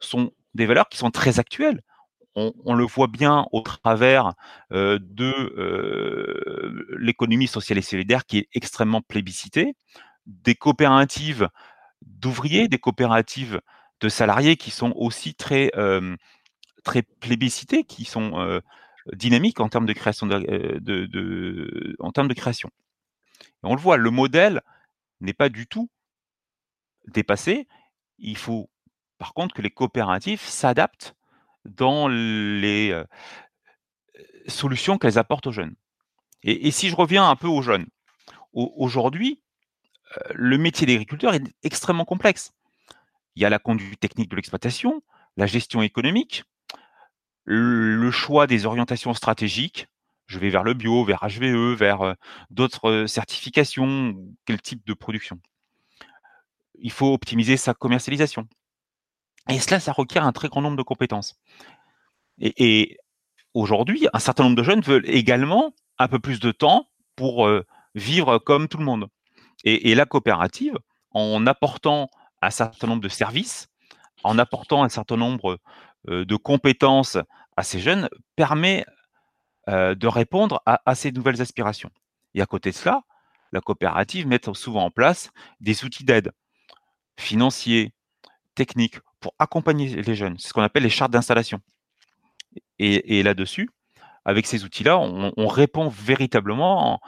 sont 0.00 0.32
des 0.54 0.66
valeurs 0.66 0.88
qui 0.88 0.98
sont 0.98 1.10
très 1.10 1.38
actuelles. 1.38 1.80
On, 2.36 2.74
le 2.74 2.84
voit 2.84 3.08
bien 3.08 3.46
au 3.52 3.60
travers 3.60 4.32
de 4.70 4.96
l'économie 6.98 7.48
sociale 7.48 7.78
et 7.78 7.82
solidaire 7.82 8.24
qui 8.24 8.38
est 8.38 8.48
extrêmement 8.54 9.02
plébiscitée, 9.02 9.74
des 10.26 10.54
coopératives 10.54 11.48
d'ouvriers, 12.02 12.68
des 12.68 12.78
coopératives 12.78 13.60
de 14.00 14.08
salariés 14.08 14.56
qui 14.56 14.70
sont 14.70 14.92
aussi 14.96 15.34
très 15.34 15.70
très 16.82 17.02
plébiscités, 17.02 17.84
qui 17.84 18.04
sont 18.04 18.60
euh, 19.12 19.16
dynamiques 19.16 19.60
en 19.60 19.68
termes 19.68 19.86
de 19.86 19.92
création. 19.92 20.28
Euh, 20.30 20.78
de, 20.80 21.96
en 21.98 22.12
termes 22.12 22.28
de 22.28 22.34
création. 22.34 22.70
on 23.62 23.74
le 23.74 23.80
voit, 23.80 23.96
le 23.96 24.10
modèle 24.10 24.62
n'est 25.20 25.34
pas 25.34 25.48
du 25.48 25.66
tout 25.66 25.90
dépassé. 27.06 27.68
Il 28.18 28.36
faut, 28.36 28.70
par 29.18 29.34
contre, 29.34 29.54
que 29.54 29.62
les 29.62 29.70
coopératives 29.70 30.40
s'adaptent 30.40 31.14
dans 31.64 32.08
les 32.08 32.90
euh, 32.90 33.04
solutions 34.46 34.98
qu'elles 34.98 35.18
apportent 35.18 35.46
aux 35.46 35.52
jeunes. 35.52 35.74
Et, 36.42 36.70
si 36.70 36.88
je 36.88 36.96
reviens 36.96 37.28
un 37.28 37.36
peu 37.36 37.48
aux 37.48 37.60
jeunes, 37.60 37.86
aujourd'hui, 38.54 39.42
le 40.34 40.56
métier 40.56 40.86
d'agriculteur 40.86 41.34
est 41.34 41.44
extrêmement 41.62 42.06
complexe. 42.06 42.54
Il 43.36 43.42
y 43.42 43.44
a 43.44 43.50
la 43.50 43.58
conduite 43.58 44.00
technique 44.00 44.30
de 44.30 44.36
l'exploitation, 44.36 45.02
la 45.36 45.44
gestion 45.44 45.82
économique, 45.82 46.44
le 47.44 48.10
choix 48.10 48.46
des 48.46 48.66
orientations 48.66 49.14
stratégiques. 49.14 49.88
Je 50.30 50.38
vais 50.38 50.48
vers 50.48 50.62
le 50.62 50.74
bio, 50.74 51.04
vers 51.04 51.26
HVE, 51.26 51.74
vers 51.74 52.02
euh, 52.02 52.14
d'autres 52.50 52.88
euh, 52.88 53.06
certifications, 53.08 54.14
quel 54.46 54.62
type 54.62 54.86
de 54.86 54.94
production. 54.94 55.40
Il 56.78 56.92
faut 56.92 57.12
optimiser 57.12 57.56
sa 57.56 57.74
commercialisation. 57.74 58.46
Et 59.48 59.58
cela, 59.58 59.80
ça 59.80 59.90
requiert 59.90 60.24
un 60.24 60.30
très 60.30 60.46
grand 60.46 60.62
nombre 60.62 60.76
de 60.76 60.84
compétences. 60.84 61.34
Et, 62.38 62.96
aujourd'hui, 63.54 64.06
un 64.12 64.20
certain 64.20 64.44
nombre 64.44 64.54
de 64.54 64.62
jeunes 64.62 64.82
veulent 64.82 65.08
également 65.08 65.74
un 65.98 66.06
peu 66.06 66.20
plus 66.20 66.38
de 66.38 66.52
temps 66.52 66.88
pour 67.16 67.48
euh, 67.48 67.66
vivre 67.96 68.38
comme 68.38 68.68
tout 68.68 68.78
le 68.78 68.84
monde. 68.84 69.08
Et, 69.64 69.90
et, 69.90 69.96
la 69.96 70.06
coopérative, 70.06 70.78
en 71.10 71.44
apportant 71.48 72.08
un 72.40 72.50
certain 72.50 72.86
nombre 72.86 73.02
de 73.02 73.08
services, 73.08 73.68
en 74.22 74.38
apportant 74.38 74.84
un 74.84 74.88
certain 74.88 75.16
nombre 75.16 75.58
de 76.06 76.36
compétences 76.36 77.18
à 77.56 77.62
ces 77.62 77.80
jeunes 77.80 78.08
permet 78.36 78.84
de 79.68 80.06
répondre 80.06 80.62
à, 80.66 80.94
ces 80.94 81.12
nouvelles 81.12 81.42
aspirations. 81.42 81.90
Et 82.34 82.40
à 82.40 82.46
côté 82.46 82.70
de 82.70 82.76
cela, 82.76 83.02
la 83.52 83.60
coopérative 83.60 84.26
met 84.26 84.40
souvent 84.54 84.84
en 84.84 84.90
place 84.90 85.30
des 85.60 85.84
outils 85.84 86.04
d'aide 86.04 86.32
financiers, 87.18 87.92
techniques, 88.54 88.98
pour 89.20 89.34
accompagner 89.38 90.02
les 90.02 90.14
jeunes. 90.14 90.38
C'est 90.38 90.48
ce 90.48 90.52
qu'on 90.54 90.62
appelle 90.62 90.82
les 90.82 90.90
chartes 90.90 91.12
d'installation. 91.12 91.60
Et, 92.78 93.22
là-dessus, 93.22 93.68
avec 94.24 94.46
ces 94.46 94.64
outils-là, 94.64 94.98
on, 94.98 95.46
répond 95.46 95.88
véritablement 95.88 97.00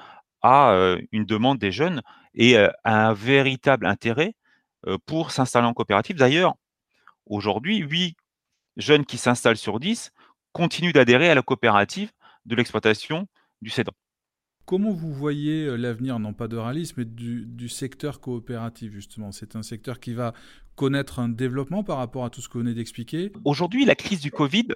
à 0.43 0.97
une 1.13 1.25
demande 1.25 1.59
des 1.59 1.73
jeunes 1.73 2.03
et 2.35 2.59
à 2.59 2.73
un 2.85 3.15
véritable 3.15 3.87
intérêt 3.87 4.35
pour 5.07 5.31
s'installer 5.31 5.67
en 5.67 5.73
coopérative. 5.73 6.17
D'ailleurs, 6.17 6.55
aujourd'hui, 7.27 7.79
8 7.79 8.17
jeunes 8.77 9.05
qui 9.05 9.19
s'installent 9.19 9.57
sur 9.57 9.81
10 9.81 10.13
continuent 10.53 10.93
d'adhérer 10.93 11.31
à 11.31 11.35
la 11.35 11.43
coopérative 11.43 12.11
de 12.47 12.55
l'exploitation 12.55 13.29
du 13.61 13.71
cédant. 13.71 13.93
Comment 14.65 14.93
vous 14.93 15.13
voyez 15.13 15.67
euh, 15.67 15.77
l'avenir, 15.77 16.19
non 16.19 16.35
pas 16.35 16.49
de 16.49 16.57
Ralis, 16.57 16.93
mais 16.97 17.05
du, 17.05 17.69
secteur 17.69 18.21
coopératif, 18.21 18.93
justement? 18.93 19.33
C'est 19.33 19.57
un 19.57 19.63
secteur 19.63 19.99
qui 19.99 20.15
va 20.15 20.33
connaître 20.77 21.19
un 21.19 21.29
développement 21.29 21.83
par 21.83 21.99
rapport 21.99 22.25
à 22.25 22.31
tout 22.31 22.41
ce 22.41 22.49
que 22.49 22.55
vous 22.55 22.61
venez 22.61 22.75
d'expliquer? 22.75 23.33
Aujourd'hui, 23.45 23.85
la 23.85 23.95
crise 23.95 24.21
du 24.21 24.31
Covid 24.31 24.69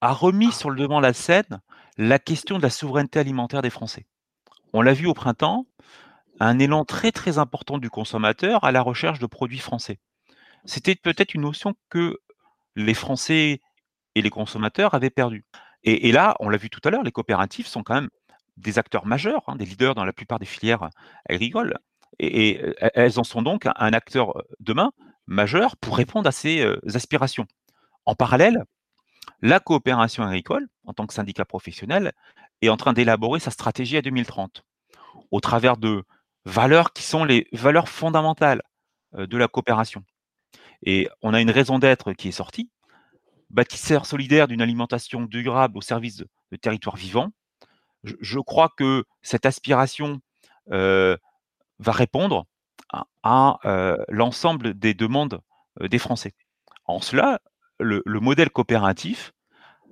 a 0.00 0.12
remis 0.12 0.52
sur 0.52 0.70
le 0.70 0.78
devant 0.78 0.98
de 0.98 1.06
la 1.06 1.12
scène 1.12 1.60
la 1.96 2.18
question 2.18 2.58
de 2.58 2.62
la 2.62 2.70
souveraineté 2.70 3.18
alimentaire 3.18 3.62
des 3.62 3.70
Français. 3.70 4.06
On 4.72 4.82
l'a 4.82 4.92
vu 4.92 5.06
au 5.06 5.14
printemps, 5.14 5.66
un 6.38 6.58
élan 6.58 6.84
très 6.84 7.10
très 7.10 7.38
important 7.38 7.78
du 7.78 7.90
consommateur 7.90 8.62
à 8.64 8.72
la 8.72 8.82
recherche 8.82 9.18
de 9.18 9.26
produits 9.26 9.58
français. 9.58 9.98
C'était 10.64 10.94
peut-être 10.94 11.34
une 11.34 11.40
notion 11.40 11.74
que 11.88 12.18
les 12.78 12.94
Français 12.94 13.60
et 14.14 14.22
les 14.22 14.30
consommateurs 14.30 14.94
avaient 14.94 15.10
perdu. 15.10 15.44
Et, 15.84 16.10
là, 16.12 16.36
on 16.40 16.48
l'a 16.48 16.56
vu 16.56 16.70
tout 16.70 16.80
à 16.84 16.90
l'heure, 16.90 17.02
les 17.02 17.12
coopératives 17.12 17.66
sont 17.66 17.82
quand 17.82 17.94
même 17.94 18.10
des 18.56 18.78
acteurs 18.78 19.06
majeurs, 19.06 19.42
hein, 19.46 19.56
des 19.56 19.64
leaders 19.64 19.94
dans 19.94 20.04
la 20.04 20.12
plupart 20.12 20.38
des 20.38 20.46
filières 20.46 20.90
agricoles. 21.28 21.78
Et, 22.18 22.60
elles 22.94 23.18
en 23.18 23.24
sont 23.24 23.42
donc 23.42 23.66
un, 23.66 23.92
acteur 23.92 24.42
demain 24.60 24.92
majeur 25.26 25.76
pour 25.76 25.96
répondre 25.96 26.28
à 26.28 26.32
ces 26.32 26.64
aspirations. 26.94 27.46
En 28.06 28.14
parallèle, 28.14 28.64
la 29.40 29.60
coopération 29.60 30.24
agricole, 30.24 30.66
en 30.84 30.92
tant 30.92 31.06
que 31.06 31.14
syndicat 31.14 31.44
professionnel, 31.44 32.12
est 32.60 32.68
en 32.68 32.76
train 32.76 32.92
d'élaborer 32.92 33.38
sa 33.38 33.50
stratégie 33.50 33.96
à 33.96 34.02
2030, 34.02 34.64
au 35.30 35.40
travers 35.40 35.76
de 35.76 36.04
valeurs 36.44 36.92
qui 36.92 37.02
sont 37.02 37.24
les 37.24 37.46
valeurs 37.52 37.88
fondamentales 37.88 38.62
de 39.12 39.36
la 39.36 39.46
coopération. 39.46 40.02
Et 40.82 41.08
on 41.22 41.34
a 41.34 41.40
une 41.40 41.50
raison 41.50 41.78
d'être 41.78 42.12
qui 42.12 42.28
est 42.28 42.32
sortie, 42.32 42.70
bâtisseur 43.50 44.06
solidaire 44.06 44.48
d'une 44.48 44.62
alimentation 44.62 45.22
durable 45.22 45.78
au 45.78 45.80
service 45.80 46.16
de, 46.16 46.28
territoires 46.60 46.96
vivants. 46.96 47.30
Je, 48.04 48.38
crois 48.38 48.70
que 48.76 49.04
cette 49.22 49.44
aspiration 49.44 50.20
euh, 50.70 51.16
va 51.78 51.92
répondre 51.92 52.46
à, 53.22 53.58
euh, 53.64 53.96
l'ensemble 54.08 54.78
des 54.78 54.94
demandes 54.94 55.40
euh, 55.80 55.88
des 55.88 55.98
Français. 55.98 56.34
En 56.84 57.00
cela, 57.00 57.40
le, 57.80 58.02
modèle 58.06 58.50
coopératif, 58.50 59.32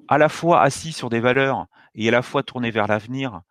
à 0.09 0.19
la 0.19 0.29
fois 0.29 0.63
assis 0.63 0.93
sur 0.93 1.11
des 1.11 1.21
valeurs 1.21 1.67
et 1.95 2.09
à 2.09 2.11
la 2.13 2.23
fois 2.23 2.43
tourné 2.43 2.71
vers 2.71 2.87
l'avenir 2.87 3.43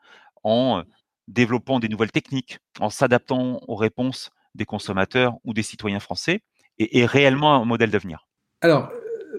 en 0.43 0.83
développant 1.27 1.79
des 1.79 1.89
nouvelles 1.89 2.11
techniques, 2.11 2.59
en 2.79 2.89
s'adaptant 2.89 3.59
aux 3.67 3.75
réponses 3.75 4.31
des 4.55 4.65
consommateurs 4.65 5.35
ou 5.43 5.53
des 5.53 5.63
citoyens 5.63 5.99
français, 5.99 6.41
est 6.79 7.05
réellement 7.05 7.61
un 7.61 7.65
modèle 7.65 7.89
d'avenir. 7.89 8.27
Alors, 8.61 8.91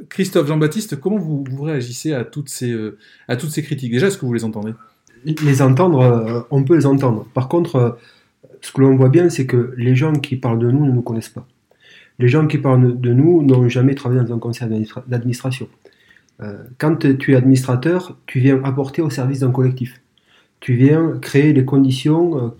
Christophe, 0.09 0.47
Jean-Baptiste, 0.47 1.01
comment 1.01 1.19
vous, 1.19 1.45
réagissez 1.61 2.13
à 2.13 2.25
toutes, 2.25 2.49
ces, 2.49 2.71
euh, 2.71 2.99
à 3.29 3.37
toutes 3.37 3.51
ces 3.51 3.63
critiques? 3.63 3.91
Déjà, 3.91 4.09
est-ce 4.09 4.19
que 4.19 4.27
vous 4.27 4.35
les 4.35 4.45
entendez? 4.45 4.73
Les 5.25 5.63
entendre, 5.63 6.01
euh, 6.01 6.41
on 6.51 6.65
peut 6.65 6.77
les 6.77 6.87
entendre. 6.87 7.27
Par 7.35 7.49
contre, 7.49 7.77
euh, 7.77 7.91
ce 8.61 8.73
que 8.73 8.81
l'on 8.81 8.97
voit 8.97 9.09
bien, 9.09 9.29
c'est 9.29 9.47
que 9.47 9.75
les 9.77 9.97
gens 9.97 10.13
qui 10.13 10.37
parlent 10.37 10.59
de 10.59 10.71
nous 10.71 10.87
ne 10.87 10.93
nous 10.93 11.03
connaissent 11.03 11.29
pas. 11.29 11.47
Les 12.19 12.29
gens 12.29 12.47
qui 12.47 12.59
parlent 12.59 12.99
de 12.99 13.13
nous 13.13 13.43
n'ont 13.43 13.69
jamais 13.69 13.95
travaillé 13.95 14.23
dans 14.23 14.35
un 14.35 14.39
conseil 14.39 14.69
d'administration. 15.07 15.69
quand 16.79 16.97
tu 17.19 17.33
es 17.33 17.37
administrateur, 17.37 18.17
tu 18.27 18.41
viens 18.41 18.63
apporter 18.65 19.03
au 19.03 19.11
service 19.11 19.41
d'un 19.41 19.51
collectif. 19.51 20.01
Tu 20.61 20.75
viens 20.75 21.19
créer 21.21 21.53
les 21.53 21.67
conditions 21.67 22.55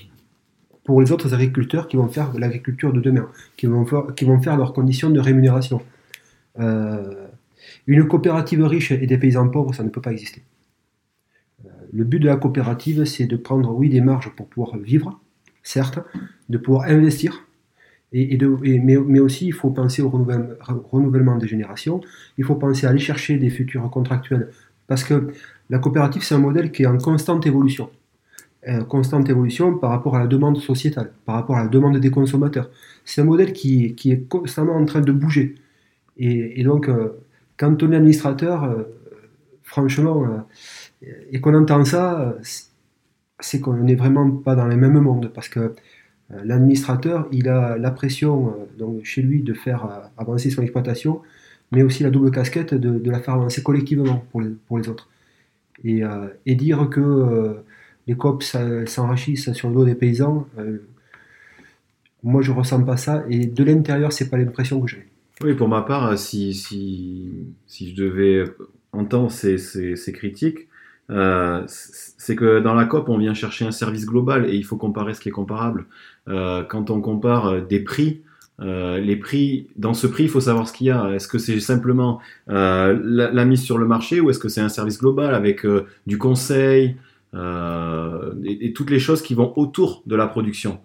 pour 0.87 1.01
les 1.01 1.13
autres 1.13 1.35
agriculteurs 1.35 1.89
qui 1.89 1.97
vont 1.97 2.09
faire 2.09 2.33
l'agriculture 2.39 2.93
de 2.93 3.01
demain, 3.01 3.29
qui 3.57 3.67
vont 3.67 3.85
faire, 3.85 4.57
leurs 4.57 4.73
conditions 4.73 5.11
de 5.11 5.21
rémunération. 5.21 5.83
Une 7.87 8.09
coopérative 8.09 8.65
riche 8.65 8.91
et 8.91 9.07
des 9.07 9.19
paysans 9.19 9.49
pauvres, 9.49 9.75
ça 9.75 9.85
ne 9.85 9.91
peut 9.91 10.01
pas 10.01 10.13
exister. 10.13 10.43
Euh, 11.65 11.69
le 11.93 12.05
but 12.05 12.19
de 12.19 12.27
la 12.27 12.37
coopérative, 12.37 13.05
c'est 13.05 13.27
de 13.27 13.37
prendre, 13.37 13.73
oui, 13.75 13.89
des 13.89 14.01
marges 14.01 14.31
pour 14.35 14.49
pouvoir 14.49 14.77
vivre, 14.77 15.21
certes, 15.63 16.01
de 16.49 16.59
pouvoir 16.59 16.85
investir, 16.85 17.45
et, 18.13 18.39
mais, 18.39 19.19
aussi 19.19 19.47
il 19.47 19.53
faut 19.53 19.71
penser 19.71 20.01
au 20.01 20.09
renouvellement, 20.09 21.37
des 21.37 21.49
générations, 21.49 22.01
il 22.39 22.45
faut 22.45 22.55
penser 22.55 22.87
à 22.87 22.91
aller 22.91 22.99
chercher 22.99 23.37
des 23.37 23.51
futurs 23.51 23.89
contractuels, 23.91 24.51
parce 24.87 25.05
que 25.05 25.33
la 25.71 25.79
coopérative, 25.79 26.23
c'est 26.23 26.35
un 26.35 26.39
modèle 26.39 26.71
qui 26.71 26.85
est 26.85 26.87
en 26.87 26.99
constante 26.99 27.47
évolution. 27.47 27.91
Euh, 28.69 28.83
constante 28.83 29.31
évolution 29.31 29.79
par 29.79 29.91
rapport 29.91 30.17
à 30.17 30.19
la 30.19 30.27
demande 30.27 30.59
sociétale, 30.59 31.13
par 31.25 31.37
rapport 31.37 31.57
à 31.57 31.63
la 31.63 31.69
demande 31.69 31.99
des 31.99 32.11
consommateurs. 32.11 32.69
C'est 33.05 33.21
un 33.21 33.25
modèle 33.25 33.53
qui, 33.53 33.95
est 34.07 34.29
constamment 34.29 34.75
en 34.75 34.85
train 34.85 35.03
de 35.03 35.13
bouger. 35.13 35.55
Et, 36.17 36.65
donc, 36.65 36.89
euh, 36.89 37.11
quand 37.59 37.81
on 37.85 37.93
est 37.93 37.97
administrateur, 37.97 38.65
euh, 38.65 38.83
franchement, 39.63 40.45
et 41.31 41.41
qu'on 41.41 41.55
entend 41.55 41.85
ça, 41.85 42.37
c'est 43.39 43.61
qu'on 43.61 43.75
n'est 43.75 43.95
vraiment 43.95 44.33
pas 44.33 44.57
dans 44.57 44.67
les 44.67 44.75
mêmes 44.75 44.99
mondes, 44.99 45.31
parce 45.33 45.49
que 45.49 45.75
l'administrateur, 46.31 47.29
il 47.31 47.49
a 47.49 47.79
la 47.79 47.93
pression 47.93 48.53
donc, 48.77 49.05
chez 49.05 49.23
lui 49.23 49.43
de 49.43 49.55
faire 49.55 50.11
avancer 50.17 50.51
son 50.51 50.63
exploitation, 50.63 51.23
mais 51.71 51.85
aussi 51.85 52.03
la 52.03 52.11
double 52.11 52.33
casquette 52.33 52.75
de, 52.75 53.11
la 53.11 53.21
faire 53.21 53.35
avancer 53.35 53.63
collectivement 53.63 54.25
pour 54.33 54.41
les, 54.41 54.51
pour 54.67 54.79
les 54.79 54.89
autres. 54.89 55.09
Et 55.85 56.55
dire 56.57 56.89
que 56.91 57.63
les 58.07 58.15
COP 58.15 58.43
s'enrichissent 58.43 59.53
sur 59.53 59.69
le 59.69 59.75
dos 59.75 59.85
des 59.85 59.95
paysans, 59.95 60.47
moi 62.23 62.43
je 62.43 62.53
ressens 62.53 62.83
pas 62.83 62.97
ça. 62.97 63.25
Et 63.29 63.47
de 63.47 63.65
l'intérieur, 63.65 64.13
c'est 64.13 64.31
pas 64.31 64.37
l'impression 64.37 64.81
que 64.81 64.89
j'ai. 64.89 65.07
Oui, 65.43 65.55
pour 65.55 65.69
ma 65.69 65.83
part, 65.83 66.17
si, 66.19 66.55
si, 66.55 67.31
si 67.67 67.91
je 67.91 67.95
devais 67.95 68.45
entendre 68.93 69.31
ces, 69.31 69.59
ces, 69.59 70.13
critiques, 70.13 70.69
euh, 71.11 71.63
c'est 71.67 72.37
que 72.37 72.61
dans 72.61 72.75
la 72.75 72.87
COP, 72.87 73.09
on 73.09 73.19
vient 73.19 73.35
chercher 73.35 73.67
un 73.67 73.71
service 73.71 74.07
global 74.07 74.49
et 74.49 74.55
il 74.55 74.65
faut 74.65 74.77
comparer 74.77 75.15
ce 75.15 75.21
qui 75.21 75.29
est 75.29 75.33
comparable. 75.33 75.87
Euh, 76.29 76.65
quand 76.65 76.91
on 76.91 77.01
compare 77.01 77.47
euh, 77.47 77.61
des 77.61 77.81
prix, 77.81 78.23
euh, 78.61 78.99
les 78.99 79.17
prix, 79.17 79.69
dans 79.77 79.93
ce 79.93 80.07
prix, 80.07 80.25
il 80.25 80.31
faut 80.31 80.41
savoir 80.41 80.67
ce 80.67 80.73
qu'il 80.73 80.87
y 80.87 80.91
a. 80.91 81.11
Est-ce 81.11 81.29
que 81.29 81.39
c'est 81.39 81.61
simplement 81.61 82.21
euh, 82.49 82.99
la, 83.03 83.45
mise 83.45 83.63
sur 83.63 83.79
le 83.79 83.87
marché 83.87 84.21
ou 84.21 84.31
est-ce 84.31 84.39
que 84.39 84.49
c'est 84.49 84.61
un 84.61 84.69
service 84.69 84.99
global 84.99 85.35
avec 85.35 85.67
euh, 85.67 85.87
du 86.07 86.19
conseil 86.19 86.97
et, 87.37 88.67
et, 88.67 88.73
toutes 88.73 88.91
les 88.91 88.99
choses 88.99 89.23
qui 89.23 89.35
vont 89.35 89.53
autour 89.57 90.03
de 90.07 90.17
la 90.17 90.27
production 90.27 90.81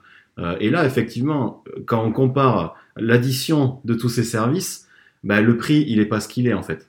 Et 0.59 0.69
là, 0.69 0.85
effectivement, 0.85 1.63
quand 1.85 2.03
on 2.03 2.11
compare 2.11 2.75
l'addition 2.97 3.79
de 3.85 3.93
tous 3.93 4.09
ces 4.09 4.23
services, 4.23 4.87
ben, 5.23 5.41
le 5.41 5.57
prix, 5.57 5.85
il 5.87 5.99
est 5.99 6.05
pas 6.05 6.19
ce 6.19 6.27
qu'il 6.27 6.47
est 6.47 6.53
en 6.53 6.63
fait. 6.63 6.87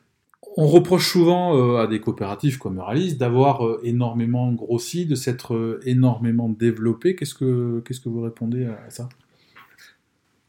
On 0.56 0.66
reproche 0.66 1.10
souvent 1.10 1.56
euh, 1.56 1.78
à 1.78 1.86
des 1.86 2.00
coopératives 2.00 2.58
comme 2.58 2.76
Euralis 2.76 3.16
d'avoir 3.16 3.66
euh, 3.66 3.80
énormément 3.84 4.52
grossi, 4.52 5.06
de 5.06 5.14
s'être 5.14 5.54
euh, 5.54 5.80
énormément 5.84 6.48
développé. 6.48 7.16
Qu'est-ce 7.16 7.34
que, 7.34 7.80
qu'est-ce 7.86 8.00
que 8.00 8.10
vous 8.10 8.20
répondez 8.20 8.66
à 8.66 8.90
ça? 8.90 9.08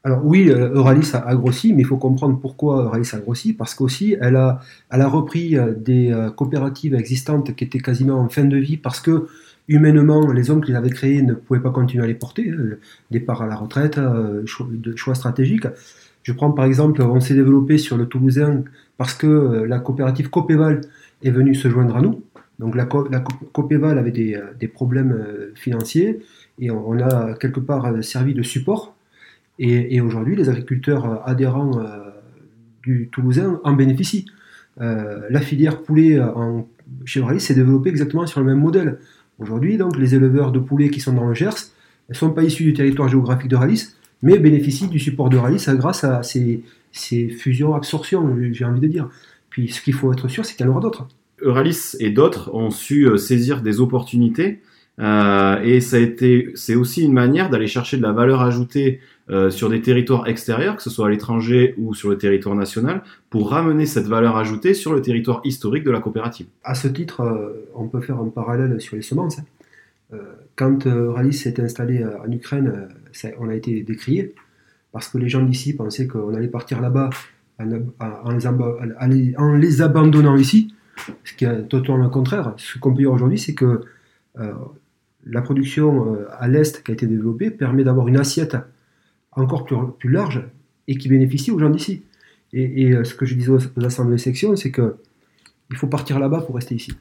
Alors 0.04 0.20
oui, 0.24 0.48
Euralis 0.48 1.12
a, 1.14 1.34
grossi, 1.34 1.72
mais 1.72 1.80
il 1.80 1.86
faut 1.86 1.96
comprendre 1.96 2.38
pourquoi 2.38 2.82
Euralis 2.84 3.10
a 3.14 3.18
grossi, 3.18 3.54
parce 3.54 3.74
qu'aussi 3.74 4.16
elle 4.20 4.36
a, 4.36 4.60
elle 4.90 5.00
a 5.00 5.08
repris 5.08 5.56
des 5.78 6.14
coopératives 6.36 6.94
existantes 6.94 7.56
qui 7.56 7.64
étaient 7.64 7.78
quasiment 7.78 8.20
en 8.20 8.28
fin 8.28 8.44
de 8.44 8.58
vie, 8.58 8.76
parce 8.76 9.00
que 9.00 9.28
humainement, 9.66 10.30
les 10.30 10.50
hommes 10.50 10.62
qui 10.62 10.72
l'avaient 10.72 10.90
créées 10.90 11.22
ne 11.22 11.32
pouvaient 11.32 11.62
pas 11.62 11.70
continuer 11.70 12.04
à 12.04 12.06
les 12.06 12.14
porter, 12.14 12.52
départ 13.10 13.40
à 13.40 13.46
la 13.46 13.56
retraite, 13.56 13.98
choix, 14.44 14.66
de 14.70 14.94
choix 14.94 15.14
stratégiques. 15.14 15.68
Je 16.24 16.32
prends 16.32 16.50
par 16.50 16.64
exemple, 16.64 17.02
on 17.02 17.20
s'est 17.20 17.34
développé 17.34 17.78
sur 17.78 17.96
le 17.96 18.06
Toulousain 18.06 18.64
parce 18.96 19.14
que 19.14 19.26
euh, 19.26 19.66
la 19.66 19.78
coopérative 19.78 20.30
Copéval 20.30 20.80
est 21.22 21.30
venue 21.30 21.54
se 21.54 21.68
joindre 21.68 21.96
à 21.96 22.00
nous. 22.00 22.22
Donc 22.58 22.74
la, 22.74 22.88
la 23.10 23.20
Copéval 23.52 23.98
avait 23.98 24.10
des, 24.10 24.34
euh, 24.34 24.54
des, 24.58 24.68
problèmes 24.68 25.12
euh, 25.12 25.52
financiers 25.54 26.20
et 26.58 26.70
on, 26.70 26.98
a 26.98 27.34
quelque 27.34 27.60
part 27.60 27.92
servi 28.02 28.32
de 28.32 28.42
support. 28.42 28.93
Et, 29.58 30.00
aujourd'hui, 30.00 30.34
les 30.36 30.48
agriculteurs 30.48 31.22
adhérents 31.28 31.80
du 32.82 33.08
Toulousain 33.12 33.60
en 33.62 33.72
bénéficient. 33.72 34.26
la 34.78 35.40
filière 35.40 35.82
poulet 35.82 36.20
en, 36.20 36.66
chez 37.04 37.20
Euralis 37.20 37.40
s'est 37.40 37.54
développée 37.54 37.90
exactement 37.90 38.26
sur 38.26 38.40
le 38.40 38.46
même 38.46 38.60
modèle. 38.60 38.98
Aujourd'hui, 39.38 39.76
donc, 39.76 39.96
les 39.96 40.14
éleveurs 40.14 40.52
de 40.52 40.58
poulets 40.58 40.90
qui 40.90 41.00
sont 41.00 41.12
dans 41.12 41.28
le 41.28 41.34
Gers 41.34 41.54
ne 42.08 42.14
sont 42.14 42.30
pas 42.30 42.42
issus 42.42 42.64
du 42.64 42.72
territoire 42.72 43.08
géographique 43.08 43.48
d'Euralis, 43.48 43.94
mais 44.22 44.38
bénéficient 44.38 44.88
du 44.88 44.98
support 44.98 45.28
d'Euralis 45.28 45.66
grâce 45.68 46.04
à 46.04 46.22
ces, 46.22 46.62
c'est 46.92 47.28
fusion-absorption, 47.28 48.36
j'ai 48.52 48.64
envie 48.64 48.80
de 48.80 48.86
dire. 48.86 49.08
Puis 49.50 49.68
ce 49.68 49.80
qu'il 49.80 49.94
faut 49.94 50.12
être 50.12 50.28
sûr, 50.28 50.44
c'est 50.44 50.56
qu'il 50.56 50.66
y 50.66 50.68
en 50.68 50.72
aura 50.72 50.80
d'autres. 50.80 51.08
Euralis 51.40 51.96
et 52.00 52.10
d'autres 52.10 52.54
ont 52.54 52.70
su 52.70 53.06
euh, 53.06 53.16
saisir 53.16 53.60
des 53.60 53.80
opportunités 53.80 54.60
euh, 55.00 55.60
et 55.62 55.80
ça 55.80 55.96
a 55.96 56.00
été, 56.00 56.50
c'est 56.54 56.76
aussi 56.76 57.02
une 57.02 57.12
manière 57.12 57.50
d'aller 57.50 57.66
chercher 57.66 57.96
de 57.96 58.02
la 58.02 58.12
valeur 58.12 58.40
ajoutée 58.42 59.00
euh, 59.30 59.50
sur 59.50 59.70
des 59.70 59.80
territoires 59.80 60.28
extérieurs, 60.28 60.76
que 60.76 60.82
ce 60.82 60.90
soit 60.90 61.06
à 61.06 61.10
l'étranger 61.10 61.74
ou 61.78 61.94
sur 61.94 62.10
le 62.10 62.18
territoire 62.18 62.54
national, 62.54 63.02
pour 63.30 63.50
ramener 63.50 63.86
cette 63.86 64.06
valeur 64.06 64.36
ajoutée 64.36 64.74
sur 64.74 64.92
le 64.92 65.00
territoire 65.00 65.40
historique 65.44 65.84
de 65.84 65.90
la 65.90 66.00
coopérative. 66.00 66.46
À 66.62 66.74
ce 66.74 66.88
titre, 66.88 67.20
euh, 67.20 67.70
on 67.74 67.88
peut 67.88 68.00
faire 68.00 68.18
un 68.18 68.28
parallèle 68.28 68.80
sur 68.80 68.96
les 68.96 69.02
semences. 69.02 69.38
Hein. 69.38 69.44
quand 70.54 70.86
Euralis 70.86 71.32
s'est 71.32 71.60
installé 71.60 72.04
en 72.04 72.30
Ukraine, 72.30 72.88
on 73.40 73.48
a 73.48 73.54
été 73.54 73.82
décrié 73.82 74.34
parce 74.92 75.08
que 75.08 75.18
les 75.18 75.28
gens 75.28 75.42
d'ici 75.42 75.74
pensaient 75.74 76.06
qu'on 76.06 76.32
allait 76.34 76.46
partir 76.46 76.80
là-bas 76.80 77.10
en, 77.58 79.56
les 79.56 79.82
abandonnant 79.82 80.36
ici, 80.36 80.74
ce 81.24 81.32
qui 81.34 81.44
est 81.44 81.62
totalement 81.68 82.04
le 82.04 82.10
contraire. 82.10 82.54
Ce 82.56 82.78
qu'on 82.78 82.92
peut 82.92 82.98
dire 82.98 83.12
aujourd'hui, 83.12 83.38
c'est 83.38 83.54
que 83.54 83.80
euh, 84.38 84.52
la 85.26 85.42
production 85.42 86.14
euh, 86.14 86.26
à 86.38 86.48
l'Est 86.48 86.82
qui 86.82 86.90
a 86.90 86.94
été 86.94 87.06
développée 87.06 87.50
permet 87.50 87.84
d'avoir 87.84 88.08
une 88.08 88.16
assiette 88.16 88.56
encore 89.36 89.64
plus, 89.64 90.10
large 90.10 90.42
et 90.88 90.96
qui 90.96 91.08
bénéficie 91.08 91.50
aux 91.50 91.58
gens 91.58 91.70
d'ici. 91.70 92.02
Et, 92.52 92.92
euh, 92.92 93.04
ce 93.04 93.14
que 93.14 93.26
je 93.26 93.34
disais 93.34 93.50
aux, 93.50 93.84
assemblées 93.84 94.18
sections, 94.18 94.54
c'est 94.54 94.70
que 94.70 94.96
il 95.70 95.76
faut 95.76 95.88
partir 95.88 96.18
là-bas 96.18 96.42
pour 96.42 96.54
rester 96.54 96.74
ici. 96.74 96.92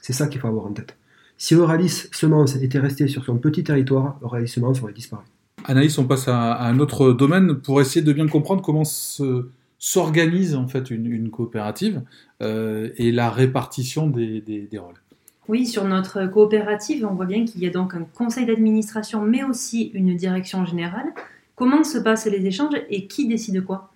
C'est 0.00 0.12
ça 0.12 0.28
qu'il 0.28 0.40
faut 0.40 0.48
avoir 0.48 0.66
en 0.66 0.72
tête. 0.72 0.96
Si 1.36 1.54
Euralis 1.54 2.08
Semence 2.12 2.56
était 2.56 2.78
resté 2.78 3.08
sur 3.08 3.24
son 3.24 3.36
petit 3.38 3.64
territoire, 3.64 4.18
Euralis 4.22 4.48
Semence 4.48 4.80
aurait 4.82 4.92
disparu. 4.92 5.24
Anaïs, 5.64 5.98
on 5.98 6.06
passe 6.06 6.28
à, 6.28 6.62
un 6.62 6.78
autre 6.78 7.12
domaine 7.12 7.54
pour 7.54 7.80
essayer 7.80 8.02
de 8.04 8.12
bien 8.12 8.28
comprendre 8.28 8.62
comment 8.62 8.84
s'organise 8.84 10.54
en 10.54 10.68
fait 10.68 10.90
une, 10.90 11.30
coopérative 11.30 12.02
euh, 12.42 12.90
et 12.96 13.12
la 13.12 13.30
répartition 13.30 14.08
des, 14.08 14.40
des, 14.40 14.78
rôles. 14.78 15.00
Oui, 15.48 15.66
sur 15.66 15.84
notre 15.84 16.26
coopérative, 16.26 17.06
on 17.10 17.14
voit 17.14 17.26
bien 17.26 17.44
qu'il 17.44 17.62
y 17.62 17.66
a 17.66 17.70
donc 17.70 17.94
un 17.94 18.06
conseil 18.14 18.46
d'administration, 18.46 19.22
mais 19.22 19.42
aussi 19.42 19.90
une 19.94 20.14
direction 20.16 20.64
générale. 20.64 21.12
Comment 21.54 21.84
se 21.84 21.98
passent 21.98 22.26
les 22.26 22.44
échanges 22.46 22.74
et 22.90 23.06
qui 23.06 23.28
décide 23.28 23.64
quoi? 23.64 23.92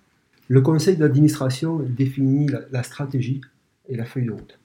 Le 0.47 0.61
conseil 0.61 0.97
d'administration 0.97 1.79
définit 1.79 2.47
la, 2.71 2.83
stratégie 2.83 3.41
et 3.87 3.95
la 3.95 4.05
feuille 4.05 4.25
de 4.25 4.31
route. 4.31 4.59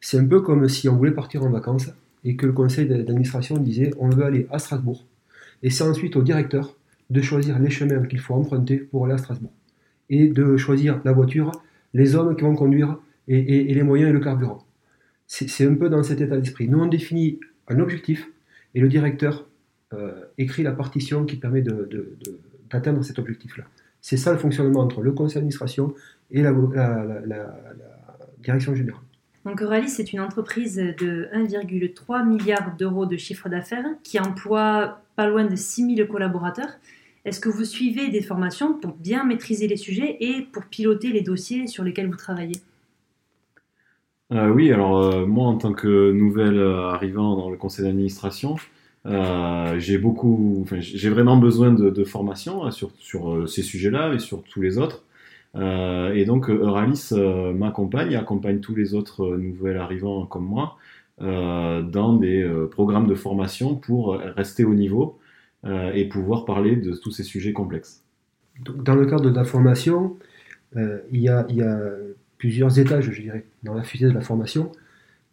C'est 0.00 0.18
un 0.18 0.26
peu 0.26 0.40
comme 0.40 0.68
si 0.68 0.88
on 0.88 0.96
voulait 0.96 1.10
partir 1.10 1.42
en 1.42 1.50
vacances 1.50 1.90
et 2.24 2.36
que 2.36 2.46
le 2.46 2.52
conseil 2.52 2.86
d'administration 2.86 3.58
disait 3.58 3.92
on 3.98 4.08
veut 4.08 4.24
aller 4.24 4.46
à 4.50 4.58
Strasbourg 4.58 5.04
et 5.62 5.70
c'est 5.70 5.84
ensuite 5.84 6.16
au 6.16 6.22
directeur 6.22 6.76
de 7.10 7.20
choisir 7.20 7.58
les 7.58 7.70
chemins 7.70 8.02
qu'il 8.06 8.20
faut 8.20 8.34
emprunter 8.34 8.78
pour 8.78 9.04
aller 9.04 9.14
à 9.14 9.18
Strasbourg. 9.18 9.52
Et 10.08 10.28
de 10.28 10.56
choisir 10.56 11.00
la 11.04 11.12
voiture, 11.12 11.52
les 11.94 12.14
hommes 12.14 12.36
qui 12.36 12.42
vont 12.42 12.54
conduire 12.54 12.98
et, 13.28 13.74
les 13.74 13.82
moyens 13.82 14.10
et 14.10 14.12
le 14.12 14.20
carburant. 14.20 14.64
C'est 15.26 15.66
un 15.66 15.74
peu 15.74 15.88
dans 15.88 16.02
cet 16.02 16.20
état 16.20 16.36
d'esprit. 16.36 16.68
Nous, 16.68 16.80
on 16.80 16.86
définit 16.86 17.38
un 17.68 17.78
objectif 17.78 18.28
et 18.74 18.80
le 18.80 18.88
directeur 18.88 19.46
écrit 20.38 20.62
la 20.62 20.72
partition 20.72 21.24
qui 21.24 21.36
permet 21.36 21.62
d'atteindre 21.62 22.98
de, 22.98 23.04
cet 23.04 23.18
objectif-là. 23.18 23.64
C'est 24.00 24.16
ça 24.16 24.32
le 24.32 24.38
fonctionnement 24.38 24.80
entre 24.80 25.02
le 25.02 25.12
conseil 25.12 25.36
d'administration 25.36 25.94
et 26.30 26.42
la, 26.42 26.52
la, 26.52 27.56
direction 28.38 28.74
générale. 28.74 29.02
Donc 29.44 29.62
Euralis, 29.62 29.88
c'est 29.88 30.12
une 30.12 30.20
entreprise 30.20 30.76
de 30.76 31.28
1,3 31.34 32.26
milliard 32.26 32.76
d'euros 32.76 33.06
de 33.06 33.16
chiffre 33.16 33.48
d'affaires 33.48 33.84
qui 34.02 34.20
emploie 34.20 35.00
pas 35.16 35.26
loin 35.26 35.44
de 35.44 35.56
6000 35.56 36.06
collaborateurs. 36.06 36.78
Est-ce 37.24 37.40
que 37.40 37.48
vous 37.48 37.64
suivez 37.64 38.08
des 38.08 38.22
formations 38.22 38.74
pour 38.74 38.94
bien 38.94 39.24
maîtriser 39.24 39.68
les 39.68 39.76
sujets 39.76 40.16
et 40.20 40.42
pour 40.52 40.64
piloter 40.64 41.08
les 41.08 41.20
dossiers 41.20 41.66
sur 41.66 41.84
lesquels 41.84 42.08
vous 42.08 42.16
travaillez? 42.16 42.56
Euh, 44.32 44.48
Oui, 44.48 44.72
alors 44.72 44.98
euh, 44.98 45.26
moi 45.26 45.48
en 45.48 45.56
tant 45.56 45.72
que 45.72 46.12
nouvel 46.12 46.58
euh, 46.58 46.88
arrivant 46.88 47.36
dans 47.36 47.50
le 47.50 47.56
conseil 47.56 47.84
d'administration, 47.84 48.56
j'ai 49.04 49.98
beaucoup, 49.98 50.66
j'ai 50.78 51.08
vraiment 51.08 51.36
besoin 51.36 51.72
de, 51.72 52.04
formation 52.04 52.64
hein, 52.64 52.70
sur, 52.70 52.90
sur 52.98 53.48
ces 53.48 53.62
sujets-là 53.62 54.14
et 54.14 54.18
sur 54.18 54.42
tous 54.42 54.60
les 54.60 54.78
autres. 54.78 55.04
et 55.54 56.24
donc 56.26 56.50
Euralis 56.50 57.10
m'accompagne 57.54 58.14
accompagne 58.14 58.60
tous 58.60 58.74
les 58.74 58.94
autres 58.94 59.36
nouveaux 59.36 59.68
arrivants 59.68 60.26
comme 60.26 60.44
moi 60.44 60.76
euh, 61.22 61.82
dans 61.82 62.16
des 62.16 62.42
euh, 62.42 62.66
programmes 62.66 63.06
de 63.06 63.14
formation 63.14 63.74
pour 63.74 64.16
rester 64.16 64.64
au 64.64 64.74
niveau 64.74 65.18
euh, 65.66 65.92
et 65.92 66.08
pouvoir 66.08 66.46
parler 66.46 66.76
de 66.76 66.94
tous 66.94 67.10
ces 67.10 67.24
sujets 67.24 67.52
complexes. 67.52 68.02
dans 68.64 68.94
le 68.94 69.04
cadre 69.04 69.30
de 69.30 69.34
la 69.34 69.44
formation, 69.44 70.16
il 70.76 71.20
y, 71.20 71.28
a, 71.28 71.44
il, 71.50 71.56
y 71.56 71.62
a, 71.62 71.78
plusieurs 72.38 72.78
étages, 72.78 73.10
je 73.10 73.20
dirais, 73.20 73.44
dans 73.64 73.74
la 73.74 73.82
fusée 73.82 74.06
de 74.06 74.12
la 74.12 74.22
formation. 74.22 74.72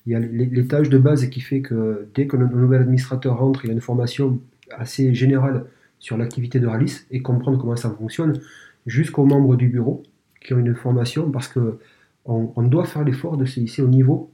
Il 0.07 0.13
y 0.13 0.15
a 0.15 0.19
l'étage 0.19 0.89
de 0.89 0.97
base 0.97 1.29
qui 1.29 1.41
fait 1.41 1.59
que 1.59 2.07
dès 2.15 2.27
que 2.27 2.37
le 2.37 2.47
nouvel 2.47 2.81
administrateur 2.81 3.37
rentre, 3.37 3.65
il 3.65 3.67
y 3.67 3.71
a 3.71 3.73
une 3.73 3.81
formation 3.81 4.39
assez 4.71 5.13
générale 5.13 5.65
sur 5.99 6.15
l'activité 6.17 6.61
de 6.61 6.67
Ralis 6.67 7.01
et 7.11 7.21
comprendre 7.21 7.57
comment 7.59 7.75
ça 7.75 7.89
fonctionne, 7.89 8.39
jusqu'aux 8.85 9.25
membres 9.25 9.57
du 9.57 9.67
bureau 9.67 10.03
qui 10.41 10.53
ont 10.53 10.59
une 10.59 10.75
formation 10.75 11.29
parce 11.29 11.49
que 11.49 11.77
on, 12.23 12.63
doit 12.63 12.85
faire 12.85 13.03
l'effort 13.03 13.35
de 13.35 13.45
se 13.45 13.59
hisser 13.59 13.81
au 13.81 13.89
niveau 13.89 14.31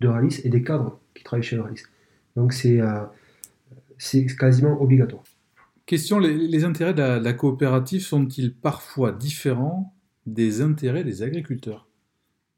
de 0.00 0.08
Ralis 0.08 0.40
et 0.42 0.48
des 0.48 0.62
cadres 0.62 0.98
qui 1.14 1.22
travaillent 1.22 1.44
chez 1.44 1.58
Ralis. 1.58 1.82
Donc 2.34 2.52
c'est 2.52 2.80
euh, 2.80 3.02
c'est 3.98 4.26
quasiment 4.26 4.82
obligatoire. 4.82 5.22
Question, 5.86 6.18
les, 6.18 6.64
intérêts 6.64 6.92
de 6.92 7.02
la, 7.02 7.32
coopérative 7.32 8.02
sont-ils 8.02 8.52
parfois 8.52 9.12
différents 9.12 9.94
des 10.26 10.60
intérêts 10.60 11.04
des 11.04 11.22
agriculteurs? 11.22 11.86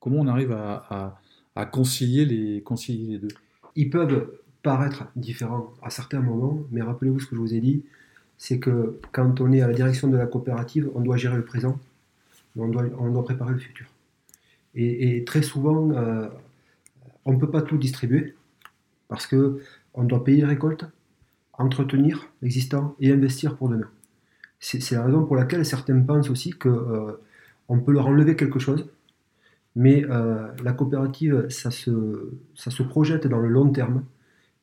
Comment 0.01 0.21
on 0.21 0.27
arrive 0.27 0.53
à, 0.53 1.21
concilier, 1.67 2.25
les, 2.25 2.63
concilier 2.63 3.13
les 3.13 3.19
deux 3.19 3.35
Ils 3.77 3.91
peuvent 3.91 4.31
paraître 4.63 5.05
différents 5.17 5.73
à 5.83 5.91
certains 5.91 6.21
moments, 6.21 6.61
mais 6.71 6.83
rappelez-vous 6.83 7.21
ce 7.21 7.27
que 7.27 7.37
je 7.37 7.41
vous 7.41 7.55
ai 7.55 7.61
dit, 7.61 7.85
c'est 8.37 8.59
que 8.59 8.99
quand 9.13 9.41
on 9.41 9.53
est 9.53 9.61
à 9.61 9.67
la 9.67 9.75
direction 9.75 10.09
de 10.09 10.17
la 10.17 10.27
coopérative, 10.27 10.91
on 10.95 11.01
doit 11.01 11.17
gérer 11.17 11.37
le 11.37 11.45
présent, 11.45 11.79
on 12.57 12.69
doit, 12.69 12.85
on 12.99 13.11
doit 13.11 13.25
préparer 13.25 13.53
le 13.53 13.59
futur. 13.59 13.87
Et, 14.75 15.25
très 15.25 15.43
souvent, 15.43 15.91
euh, 15.91 16.29
on 17.25 17.33
ne 17.33 17.39
peut 17.39 17.51
pas 17.51 17.63
tout 17.63 17.79
distribuer 17.79 18.35
parce 19.09 19.27
que 19.27 19.61
on 19.95 20.05
doit 20.05 20.23
payer 20.23 20.39
les 20.43 20.47
récoltes, 20.47 20.85
entretenir 21.55 22.31
l'existant 22.43 22.95
et 23.01 23.11
investir 23.11 23.57
pour 23.57 23.69
demain. 23.69 23.91
C'est 24.61 24.93
la 24.93 25.05
raison 25.05 25.25
pour 25.25 25.35
laquelle 25.35 25.65
certains 25.65 26.01
pensent 26.01 26.31
aussi 26.31 26.51
que 26.51 26.69
euh, 26.69 27.79
peut 27.85 27.93
leur 27.93 28.07
enlever 28.07 28.37
quelque 28.37 28.59
chose, 28.59 28.89
mais 29.79 30.05
euh, 30.11 30.49
la 30.65 30.73
coopérative, 30.73 31.47
ça 31.51 31.71
se, 31.71 32.33
ça 32.57 32.73
se 32.73 32.83
projette 32.83 33.29
dans 33.29 33.39
le 33.39 33.49
long 33.49 33.71
terme 33.71 34.03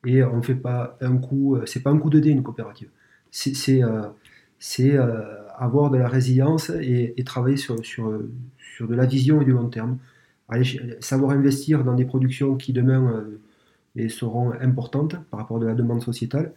et 0.04 0.22
on 0.22 0.42
fait 0.42 0.54
pas 0.54 0.98
un 1.00 1.16
coup, 1.16 1.56
c'est 1.64 1.82
pas 1.82 1.88
un 1.88 1.98
coup 1.98 2.10
de 2.10 2.20
dé 2.20 2.28
une 2.28 2.42
coopérative. 2.42 2.90
C'est 3.30 3.82
avoir 5.56 5.90
de 5.90 5.96
la 5.96 6.08
résilience 6.08 6.70
et, 6.70 7.14
travailler 7.24 7.56
sur, 7.56 7.82
sur, 7.84 8.12
sur 8.58 8.86
de 8.86 8.94
la 8.94 9.06
vision 9.06 9.40
et 9.40 9.46
du 9.46 9.52
long 9.52 9.70
terme. 9.70 9.96
savoir 11.00 11.30
investir 11.30 11.82
dans 11.82 11.94
des 11.94 12.04
productions 12.04 12.56
qui 12.56 12.74
demain 12.74 13.24
et 13.96 14.10
seront 14.10 14.52
importantes 14.60 15.16
par 15.30 15.40
rapport 15.40 15.62
à 15.62 15.64
la 15.64 15.74
demande 15.74 16.02
sociétale. 16.02 16.52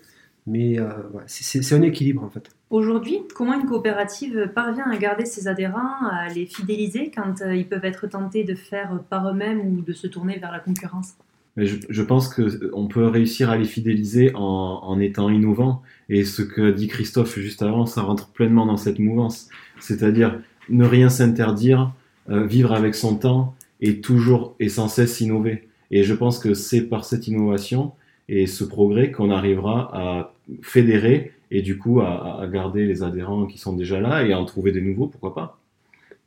Mais 0.49 0.79
euh, 0.79 0.89
c'est 1.27 1.73
un 1.73 1.81
équilibre 1.83 2.23
en 2.23 2.29
fait. 2.29 2.49
Aujourd'hui, 2.71 3.19
comment 3.35 3.53
une 3.53 3.67
coopérative 3.67 4.51
parvient 4.53 4.89
à 4.89 4.97
garder 4.97 5.25
ses 5.25 5.47
adhérents, 5.47 6.07
à 6.11 6.27
les 6.29 6.45
fidéliser 6.45 7.11
quand 7.13 7.41
euh, 7.41 7.55
ils 7.55 7.67
peuvent 7.67 7.85
être 7.85 8.07
tentés 8.07 8.43
de 8.43 8.55
faire 8.55 8.99
par 9.09 9.29
eux-mêmes 9.29 9.59
ou 9.59 9.81
de 9.81 9.93
se 9.93 10.07
tourner 10.07 10.39
vers 10.39 10.51
la 10.51 10.59
concurrence? 10.59 11.13
Mais 11.55 11.65
je, 11.65 11.77
je, 11.87 12.01
pense 12.01 12.33
qu'on 12.33 12.87
peut 12.87 13.07
réussir 13.07 13.49
à 13.49 13.57
les 13.57 13.65
fidéliser 13.65 14.31
en, 14.33 14.81
en, 14.83 14.99
étant 14.99 15.29
innovant. 15.29 15.81
Et 16.07 16.23
ce 16.23 16.41
que 16.41 16.71
dit 16.71 16.87
Christophe 16.87 17.37
juste 17.37 17.61
avant, 17.61 17.85
ça 17.85 18.01
rentre 18.01 18.29
pleinement 18.29 18.65
dans 18.65 18.77
cette 18.77 18.99
mouvance. 18.99 19.49
C'est-à-dire 19.79 20.39
ne 20.69 20.85
rien 20.85 21.09
s'interdire, 21.09 21.91
euh, 22.29 22.45
vivre 22.45 22.73
avec 22.73 22.95
son 22.95 23.15
temps 23.15 23.55
et 23.81 24.01
toujours 24.01 24.55
et 24.59 24.69
sans 24.69 24.87
cesse 24.87 25.21
innover. 25.21 25.67
Et 25.91 26.03
je 26.03 26.13
pense 26.13 26.39
que 26.39 26.53
c'est 26.53 26.81
par 26.81 27.05
cette 27.05 27.27
innovation 27.27 27.93
et 28.27 28.45
ce 28.45 28.63
progrès 28.63 29.11
qu'on 29.11 29.31
arrivera 29.31 29.89
à 29.91 30.33
fédérer 30.61 31.33
et 31.51 31.61
du 31.61 31.77
coup 31.77 32.01
à, 32.01 32.47
garder 32.51 32.85
les 32.85 33.03
adhérents 33.03 33.45
qui 33.45 33.57
sont 33.57 33.73
déjà 33.73 33.99
là 33.99 34.23
et 34.23 34.33
à 34.33 34.39
en 34.39 34.45
trouver 34.45 34.71
des 34.71 34.81
nouveaux, 34.81 35.07
pourquoi 35.07 35.33
pas. 35.33 35.59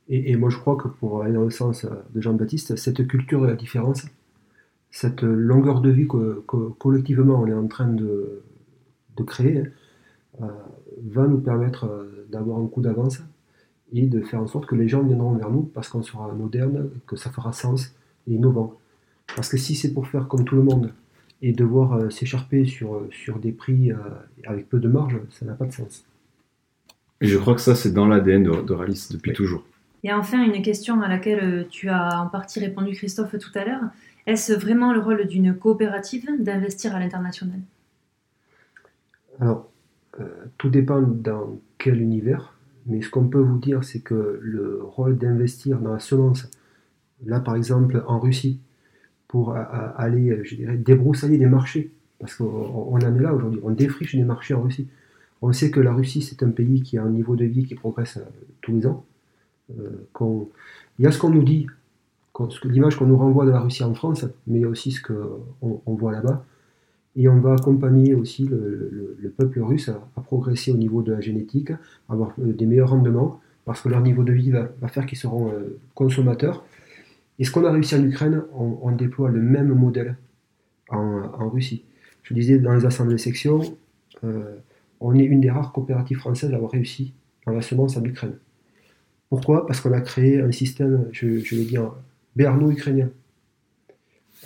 Et, 0.09 0.35
moi 0.35 0.49
je 0.49 0.57
crois 0.57 0.75
que 0.75 0.87
pour 0.87 1.23
aller 1.23 1.33
dans 1.33 1.43
le 1.43 1.49
sens 1.49 1.85
de 1.85 2.21
Jean-Baptiste, 2.21 2.75
cette 2.75 3.07
culture 3.07 3.41
de 3.41 3.47
la 3.47 3.55
différence, 3.55 4.05
cette 4.91 5.23
longueur 5.23 5.81
de 5.81 5.89
vie 5.89 6.07
que, 6.07 6.43
collectivement 6.77 7.41
on 7.41 7.47
est 7.47 7.53
en 7.53 7.67
train 7.67 7.87
de, 7.87 8.43
de 9.15 9.23
créer, 9.23 9.63
euh, 10.41 10.47
va 11.05 11.27
nous 11.27 11.39
permettre 11.39 11.85
euh, 11.85 12.25
d'avoir 12.29 12.59
un 12.59 12.65
coup 12.65 12.81
d'avance 12.81 13.21
et 13.91 14.07
de 14.07 14.21
faire 14.21 14.41
en 14.41 14.47
sorte 14.47 14.65
que 14.65 14.75
les 14.75 14.87
gens 14.87 15.03
viendront 15.03 15.33
vers 15.33 15.51
nous 15.51 15.61
parce 15.61 15.89
qu'on 15.89 16.01
sera 16.01 16.31
moderne, 16.33 16.89
que 17.05 17.15
ça 17.15 17.29
fera 17.29 17.53
sens 17.53 17.93
et 18.27 18.33
innovant. 18.33 18.73
Parce 19.35 19.49
que 19.49 19.57
si 19.57 19.75
c'est 19.75 19.93
pour 19.93 20.07
faire 20.07 20.27
comme 20.27 20.43
tout 20.43 20.55
le 20.55 20.63
monde 20.63 20.91
et 21.43 21.51
devoir 21.51 21.93
euh, 21.93 22.09
s'écharper 22.09 22.65
sur, 22.65 22.95
euh, 22.95 23.09
sur 23.11 23.37
des 23.37 23.51
prix 23.51 23.91
euh, 23.91 23.97
avec 24.45 24.69
peu 24.69 24.79
de 24.79 24.87
marge, 24.87 25.19
ça 25.29 25.45
n'a 25.45 25.53
pas 25.53 25.65
de 25.65 25.73
sens. 25.73 26.05
Et 27.19 27.27
je 27.27 27.37
crois 27.37 27.53
que 27.53 27.61
ça, 27.61 27.75
c'est 27.75 27.91
dans 27.91 28.07
l'ADN 28.07 28.43
de, 28.43 28.61
de 28.61 28.73
Ralis 28.73 29.09
depuis 29.11 29.33
toujours. 29.33 29.63
Et 30.03 30.13
enfin, 30.13 30.41
une 30.41 30.61
question 30.61 31.01
à 31.01 31.09
laquelle 31.09 31.67
tu 31.69 31.89
as 31.89 32.21
en 32.21 32.27
partie 32.27 32.59
répondu, 32.61 32.93
Christophe, 32.93 33.37
tout 33.37 33.51
à 33.55 33.65
l'heure. 33.65 33.81
Est-ce 34.25 34.53
vraiment 34.53 34.93
le 34.93 34.99
rôle 34.99 35.27
d'une 35.27 35.53
coopérative 35.53 36.25
d'investir 36.39 36.95
à 36.95 36.99
l'international? 36.99 37.59
Alors, 39.39 39.69
tout 40.57 40.69
dépend 40.69 41.01
dans 41.01 41.57
quel 41.77 42.01
univers, 42.01 42.53
mais 42.85 43.01
ce 43.01 43.09
qu'on 43.09 43.27
peut 43.27 43.39
vous 43.39 43.57
dire, 43.57 43.83
c'est 43.83 44.01
que 44.01 44.39
le 44.41 44.81
rôle 44.81 45.17
d'investir 45.17 45.79
dans 45.79 45.93
la 45.93 45.99
semence, 45.99 46.49
là 47.25 47.39
par 47.39 47.55
exemple 47.55 48.03
en 48.07 48.19
Russie, 48.19 48.59
pour 49.33 49.55
aller, 49.55 50.41
je 50.43 50.55
dirais, 50.55 50.77
débroussailler 50.77 51.39
des 51.39 51.47
marchés. 51.47 51.89
Parce 52.19 52.35
qu'on 52.35 52.93
en 52.93 52.99
est 52.99 53.19
là 53.19 53.33
aujourd'hui, 53.33 53.59
on 53.63 53.71
défriche 53.71 54.15
des 54.15 54.23
marchés 54.23 54.53
en 54.53 54.61
Russie. 54.61 54.87
On 55.41 55.51
sait 55.53 55.71
que 55.71 55.79
la 55.79 55.91
Russie, 55.91 56.21
c'est 56.21 56.43
un 56.43 56.51
pays 56.51 56.83
qui 56.83 56.99
a 56.99 57.03
un 57.03 57.09
niveau 57.09 57.35
de 57.35 57.43
vie 57.43 57.65
qui 57.65 57.73
progresse 57.73 58.17
euh, 58.17 58.29
tous 58.61 58.75
les 58.75 58.85
ans. 58.85 59.03
Euh, 59.71 60.05
il 60.99 61.03
y 61.03 61.07
a 61.07 61.11
ce 61.11 61.17
qu'on 61.17 61.31
nous 61.31 61.41
dit, 61.41 61.65
l'image 62.63 62.95
qu'on 62.95 63.07
nous 63.07 63.17
renvoie 63.17 63.47
de 63.47 63.49
la 63.49 63.59
Russie 63.59 63.83
en 63.83 63.95
France, 63.95 64.23
mais 64.45 64.59
il 64.59 64.61
y 64.61 64.65
a 64.65 64.69
aussi 64.69 64.91
ce 64.91 65.01
qu'on 65.01 65.81
on 65.83 65.93
voit 65.95 66.11
là-bas. 66.11 66.45
Et 67.15 67.27
on 67.27 67.39
va 67.39 67.53
accompagner 67.53 68.13
aussi 68.13 68.45
le, 68.45 69.33
peuple 69.35 69.61
russe 69.61 69.89
à, 69.89 70.21
progresser 70.21 70.71
au 70.71 70.77
niveau 70.77 71.01
de 71.01 71.11
la 71.11 71.21
génétique, 71.21 71.71
avoir 72.07 72.33
euh, 72.39 72.53
des 72.53 72.67
meilleurs 72.67 72.91
rendements, 72.91 73.41
parce 73.65 73.81
que 73.81 73.89
leur 73.89 74.01
niveau 74.01 74.23
de 74.23 74.31
vie 74.31 74.51
va, 74.51 74.69
faire 74.89 75.07
qu'ils 75.07 75.17
seront 75.17 75.51
consommateurs 75.95 76.63
et 77.39 77.43
ce 77.43 77.51
qu'on 77.51 77.65
a 77.65 77.71
réussi 77.71 77.95
en 77.95 78.03
Ukraine, 78.03 78.43
on, 78.53 78.91
déploie 78.91 79.29
le 79.29 79.41
même 79.41 79.73
modèle 79.73 80.17
en, 80.89 81.49
Russie? 81.49 81.83
Je 82.21 82.33
disais 82.33 82.59
dans 82.59 82.73
les 82.73 82.85
assemblées 82.85 83.17
section, 83.17 83.61
euh, 84.23 84.55
on 84.99 85.15
est 85.15 85.23
une 85.23 85.41
des 85.41 85.49
rares 85.49 85.73
coopératives 85.73 86.17
françaises 86.17 86.53
à 86.53 86.55
avoir 86.55 86.71
réussi 86.71 87.13
dans 87.45 87.51
la 87.51 87.61
semence 87.61 87.97
en 87.97 88.03
Ukraine. 88.03 88.37
Pourquoi? 89.29 89.65
Parce 89.65 89.81
qu'on 89.81 89.91
a 89.93 90.01
créé 90.01 90.39
un 90.41 90.51
système, 90.51 91.07
je, 91.11 91.25
l'ai 91.27 91.65
dit, 91.65 91.77
béarno-ukrainien. 92.35 93.09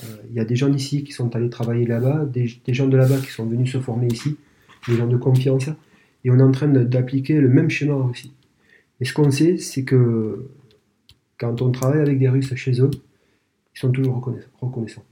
Euh, 0.03 0.07
il 0.29 0.35
y 0.35 0.39
a 0.39 0.45
des 0.45 0.55
gens 0.55 0.69
d'ici 0.69 1.03
qui 1.03 1.11
sont 1.11 1.35
allés 1.35 1.49
travailler 1.49 1.85
là-bas, 1.85 2.25
des, 2.25 2.47
gens 2.67 2.87
de 2.87 2.95
là-bas 2.95 3.17
qui 3.17 3.31
sont 3.31 3.45
venus 3.45 3.71
se 3.71 3.79
former 3.79 4.07
ici, 4.07 4.37
des 4.87 4.95
gens 4.95 5.07
de 5.07 5.17
confiance, 5.17 5.67
et 6.23 6.31
on 6.31 6.39
est 6.39 6.43
en 6.43 6.51
train 6.51 6.67
d'appliquer 6.67 7.39
le 7.41 7.49
même 7.49 7.69
schéma 7.69 7.95
en 7.95 8.07
Russie. 8.07 8.31
Et 9.01 9.05
ce 9.05 9.13
qu'on 9.13 9.29
sait, 9.29 9.57
c'est 9.57 9.83
que 9.83 10.47
quand 11.39 11.61
on 11.61 11.71
travaille 11.71 12.01
avec 12.01 12.19
des 12.19 12.29
Russes 12.29 12.53
chez 12.55 12.81
eux, 12.81 12.91
ils 13.75 13.79
sont 13.79 13.91
toujours 13.91 14.21
reconnaissants. 14.59 15.03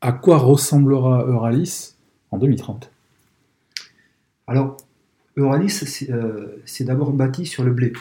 À 0.00 0.12
quoi 0.12 0.38
ressemblera 0.38 1.24
Euralis 1.26 1.96
en 2.30 2.38
2030 2.38 2.90
Alors, 4.46 4.76
Euralis, 5.36 6.06
euh, 6.10 6.56
c'est 6.64 6.84
d'abord 6.84 7.12
bâti 7.12 7.46
sur 7.46 7.64
le 7.64 7.72
blé. 7.72 7.92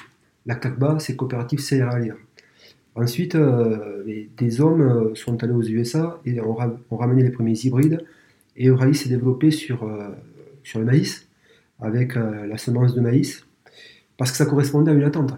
La 0.45 0.55
CACBA, 0.55 0.99
c'est 0.99 1.15
coopérative 1.15 1.59
céréalière. 1.59 2.17
Ensuite, 2.95 3.35
euh, 3.35 4.03
des 4.37 4.61
hommes 4.61 4.81
euh, 4.81 5.15
sont 5.15 5.43
allés 5.43 5.53
aux 5.53 5.63
USA 5.63 6.19
et 6.25 6.39
ont, 6.41 6.55
ramené 6.91 7.23
les 7.23 7.31
premiers 7.31 7.57
hybrides. 7.57 8.05
Et 8.55 8.67
Euralis 8.67 8.95
s'est 8.95 9.09
développé 9.09 9.51
sur, 9.51 9.87
sur 10.63 10.79
le 10.79 10.85
maïs, 10.85 11.27
avec 11.79 12.15
la 12.15 12.57
semence 12.57 12.95
de 12.95 13.01
maïs, 13.01 13.45
parce 14.17 14.31
que 14.31 14.37
ça 14.37 14.47
correspondait 14.47 14.89
à 14.89 14.95
une 14.95 15.03
attente. 15.03 15.37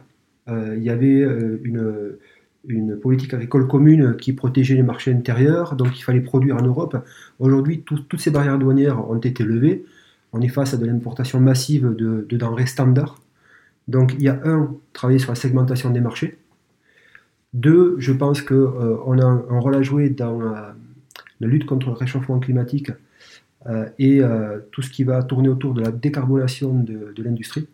Euh, 0.50 0.76
il 0.78 0.84
y 0.84 0.90
avait 0.90 1.22
euh, 1.22 1.60
une, 1.64 2.98
politique 3.02 3.34
agricole 3.34 3.68
commune 3.68 4.16
qui 4.18 4.34
protégeait 4.34 4.76
les 4.76 4.84
marchés 4.84 5.14
intérieurs, 5.14 5.76
donc 5.76 5.98
il 5.98 6.04
fallait 6.04 6.22
produire 6.22 6.58
en 6.58 6.62
Europe. 6.62 6.98
Aujourd'hui, 7.40 7.82
toutes 7.82 8.20
ces 8.20 8.32
barrières 8.32 8.60
douanières 8.60 9.10
ont 9.10 9.18
été 9.18 9.44
levées. 9.44 9.86
On 10.34 10.42
est 10.42 10.50
face 10.50 10.74
à 10.74 10.78
de 10.78 10.86
l'importation 10.86 11.40
massive 11.40 11.96
de, 11.96 12.26
denrées 12.30 12.68
standards. 12.68 13.20
Donc 13.88 14.14
il 14.16 14.24
y 14.24 14.30
a 14.30 14.40
un, 14.44 14.76
travailler 14.94 15.20
sur 15.20 15.32
la 15.32 15.36
segmentation 15.36 15.90
des 15.90 16.02
marchés. 16.02 16.38
Deux, 17.54 17.96
je 17.98 18.12
pense 18.12 18.42
qu'on 18.42 18.56
euh, 18.56 19.22
a 19.22 19.26
un, 19.26 19.60
rôle 19.60 19.76
à 19.76 19.82
jouer 19.82 20.10
dans 20.10 20.40
la 20.40 20.76
lutte 21.48 21.66
contre 21.66 21.88
le 21.88 21.94
réchauffement 21.94 22.40
climatique 22.40 22.92
et 23.98 24.22
tout 24.72 24.82
ce 24.82 24.90
qui 24.90 25.04
va 25.04 25.24
tourner 25.24 25.50
autour 25.50 25.74
de 25.74 25.82
la 25.82 25.92
décarbonation 25.92 26.74
de 26.74 27.24
l'industrie. 27.24 27.68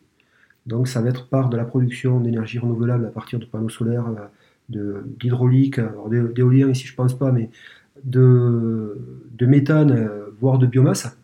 Donc 0.66 0.88
ça 0.88 1.02
va 1.02 1.10
être 1.10 1.28
part 1.28 1.50
de 1.50 1.58
la 1.58 1.66
production 1.66 2.20
d'énergie 2.20 2.58
renouvelable 2.60 3.06
à 3.06 3.10
partir 3.10 3.40
de 3.40 3.46
panneaux 3.46 3.70
solaires, 3.70 4.08
euh, 4.76 5.02
d'hydraulique, 5.20 5.80
d'éolien 6.34 6.70
ici 6.70 6.88
je 6.88 6.96
pense 6.96 7.14
pas, 7.14 7.32
mais 7.32 7.50
de, 8.04 8.98
méthane, 9.42 9.92
euh, 9.92 10.26
voire 10.40 10.58
de 10.58 10.66
biomasse, 10.66 11.18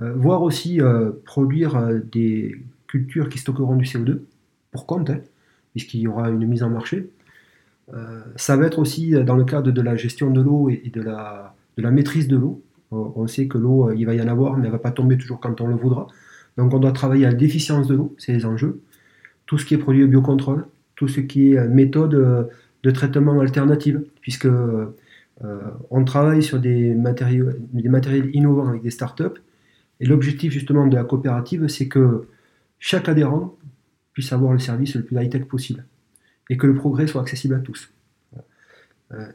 euh, 0.00 0.12
voire 0.14 0.42
aussi 0.42 0.80
produire 1.24 1.80
des 2.10 2.60
cultures 2.88 3.28
qui 3.28 3.38
stockeront 3.38 3.76
du 3.76 3.84
CO2 3.84 4.20
pour 4.72 4.86
compte, 4.86 5.10
hein, 5.10 5.20
puisqu'il 5.72 6.00
y 6.00 6.08
aura 6.08 6.28
une 6.30 6.46
mise 6.46 6.62
en 6.62 6.70
marché. 6.70 7.08
ça 8.36 8.56
va 8.56 8.66
être 8.66 8.78
aussi 8.78 9.12
dans 9.24 9.36
le 9.36 9.44
cadre 9.44 9.70
de 9.70 9.82
la 9.82 9.96
gestion 9.96 10.30
de 10.30 10.40
l'eau 10.40 10.70
et, 10.70 10.90
de, 10.92 11.02
la, 11.02 11.54
de 11.76 11.82
la 11.82 11.90
maîtrise 11.90 12.26
de 12.26 12.36
l'eau. 12.36 12.62
On 12.90 13.26
sait 13.26 13.46
que 13.46 13.58
l'eau, 13.58 13.90
il 13.92 14.04
va 14.06 14.14
y 14.14 14.20
en 14.20 14.28
avoir, 14.28 14.56
mais 14.56 14.64
elle 14.64 14.72
ne 14.72 14.72
va 14.72 14.78
pas 14.78 14.90
tomber 14.90 15.16
toujours 15.18 15.40
quand 15.40 15.60
on 15.60 15.66
le 15.66 15.76
voudra. 15.76 16.08
Donc 16.56 16.74
on 16.74 16.78
doit 16.78 16.92
travailler 16.92 17.26
à 17.26 17.30
la 17.30 17.34
déficience 17.34 17.86
de 17.88 17.94
l'eau, 17.94 18.14
c'est 18.18 18.32
les 18.32 18.44
enjeux. 18.44 18.80
Tout 19.46 19.58
ce 19.58 19.64
qui 19.64 19.74
est 19.74 19.78
produit 19.78 20.06
biocontrôle, 20.06 20.66
tout 20.96 21.08
ce 21.08 21.20
qui 21.20 21.52
est 21.52 21.58
euh, 21.58 21.68
méthode 21.68 22.14
euh, 22.14 22.44
de 22.82 22.90
traitement 22.90 23.40
alternative, 23.40 24.04
puisque 24.20 24.46
euh, 24.46 24.94
on 25.90 26.04
travaille 26.04 26.42
sur 26.42 26.60
des 26.60 26.94
matériaux, 26.94 27.50
des 27.72 27.88
matériels 27.88 28.30
innovants 28.34 28.68
avec 28.68 28.82
des 28.82 28.90
startups. 28.90 29.40
Et 30.00 30.06
l'objectif 30.06 30.52
justement 30.52 30.86
de 30.86 30.94
la 30.94 31.04
coopérative, 31.04 31.66
c'est 31.68 31.88
que 31.88 32.28
chaque 32.78 33.08
adhérent 33.08 33.56
puisse 34.12 34.32
avoir 34.32 34.52
le 34.52 34.58
service 34.58 34.94
le 34.94 35.02
plus 35.02 35.16
high-tech 35.16 35.46
possible 35.46 35.84
et 36.50 36.56
que 36.56 36.66
le 36.66 36.74
progrès 36.74 37.06
soit 37.06 37.22
accessible 37.22 37.54
à 37.54 37.60
tous. 37.60 37.90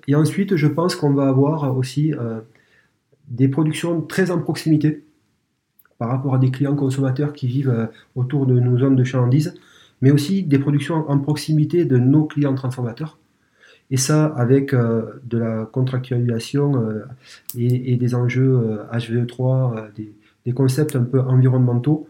Et 0.08 0.16
ensuite, 0.16 0.56
je 0.56 0.68
pense 0.68 0.96
qu'on 0.96 1.14
va 1.14 1.28
avoir 1.28 1.78
aussi 1.78 2.14
des 3.28 3.48
productions 3.48 4.02
très 4.02 4.32
en 4.32 4.40
proximité, 4.40 5.04
par 5.98 6.10
rapport 6.10 6.36
à 6.36 6.38
des 6.38 6.52
clients 6.52 6.76
consommateurs 6.76 7.34
qui 7.34 7.48
vivent 7.48 7.70
euh, 7.70 7.86
autour 8.16 8.46
de 8.46 8.60
nos 8.60 8.78
zones 8.78 8.96
de 8.96 9.04
chalandise, 9.04 9.56
mais 10.02 10.12
aussi 10.12 10.44
des 10.44 10.60
productions 10.60 11.10
en 11.10 11.18
proximité 11.20 11.86
de 11.86 11.98
nos 11.98 12.26
clients 12.26 12.56
transformateurs. 12.56 13.18
Et 13.90 13.98
ça, 13.98 14.26
avec 14.26 14.76
de 14.76 15.38
la 15.38 15.66
contractualisation 15.66 16.74
et, 17.58 17.96
des 17.96 18.16
enjeux 18.16 18.82
HVE3, 18.92 19.94
des, 19.96 20.52
concepts 20.52 20.98
un 20.98 21.04
peu 21.04 21.22
environnementaux 21.22 22.06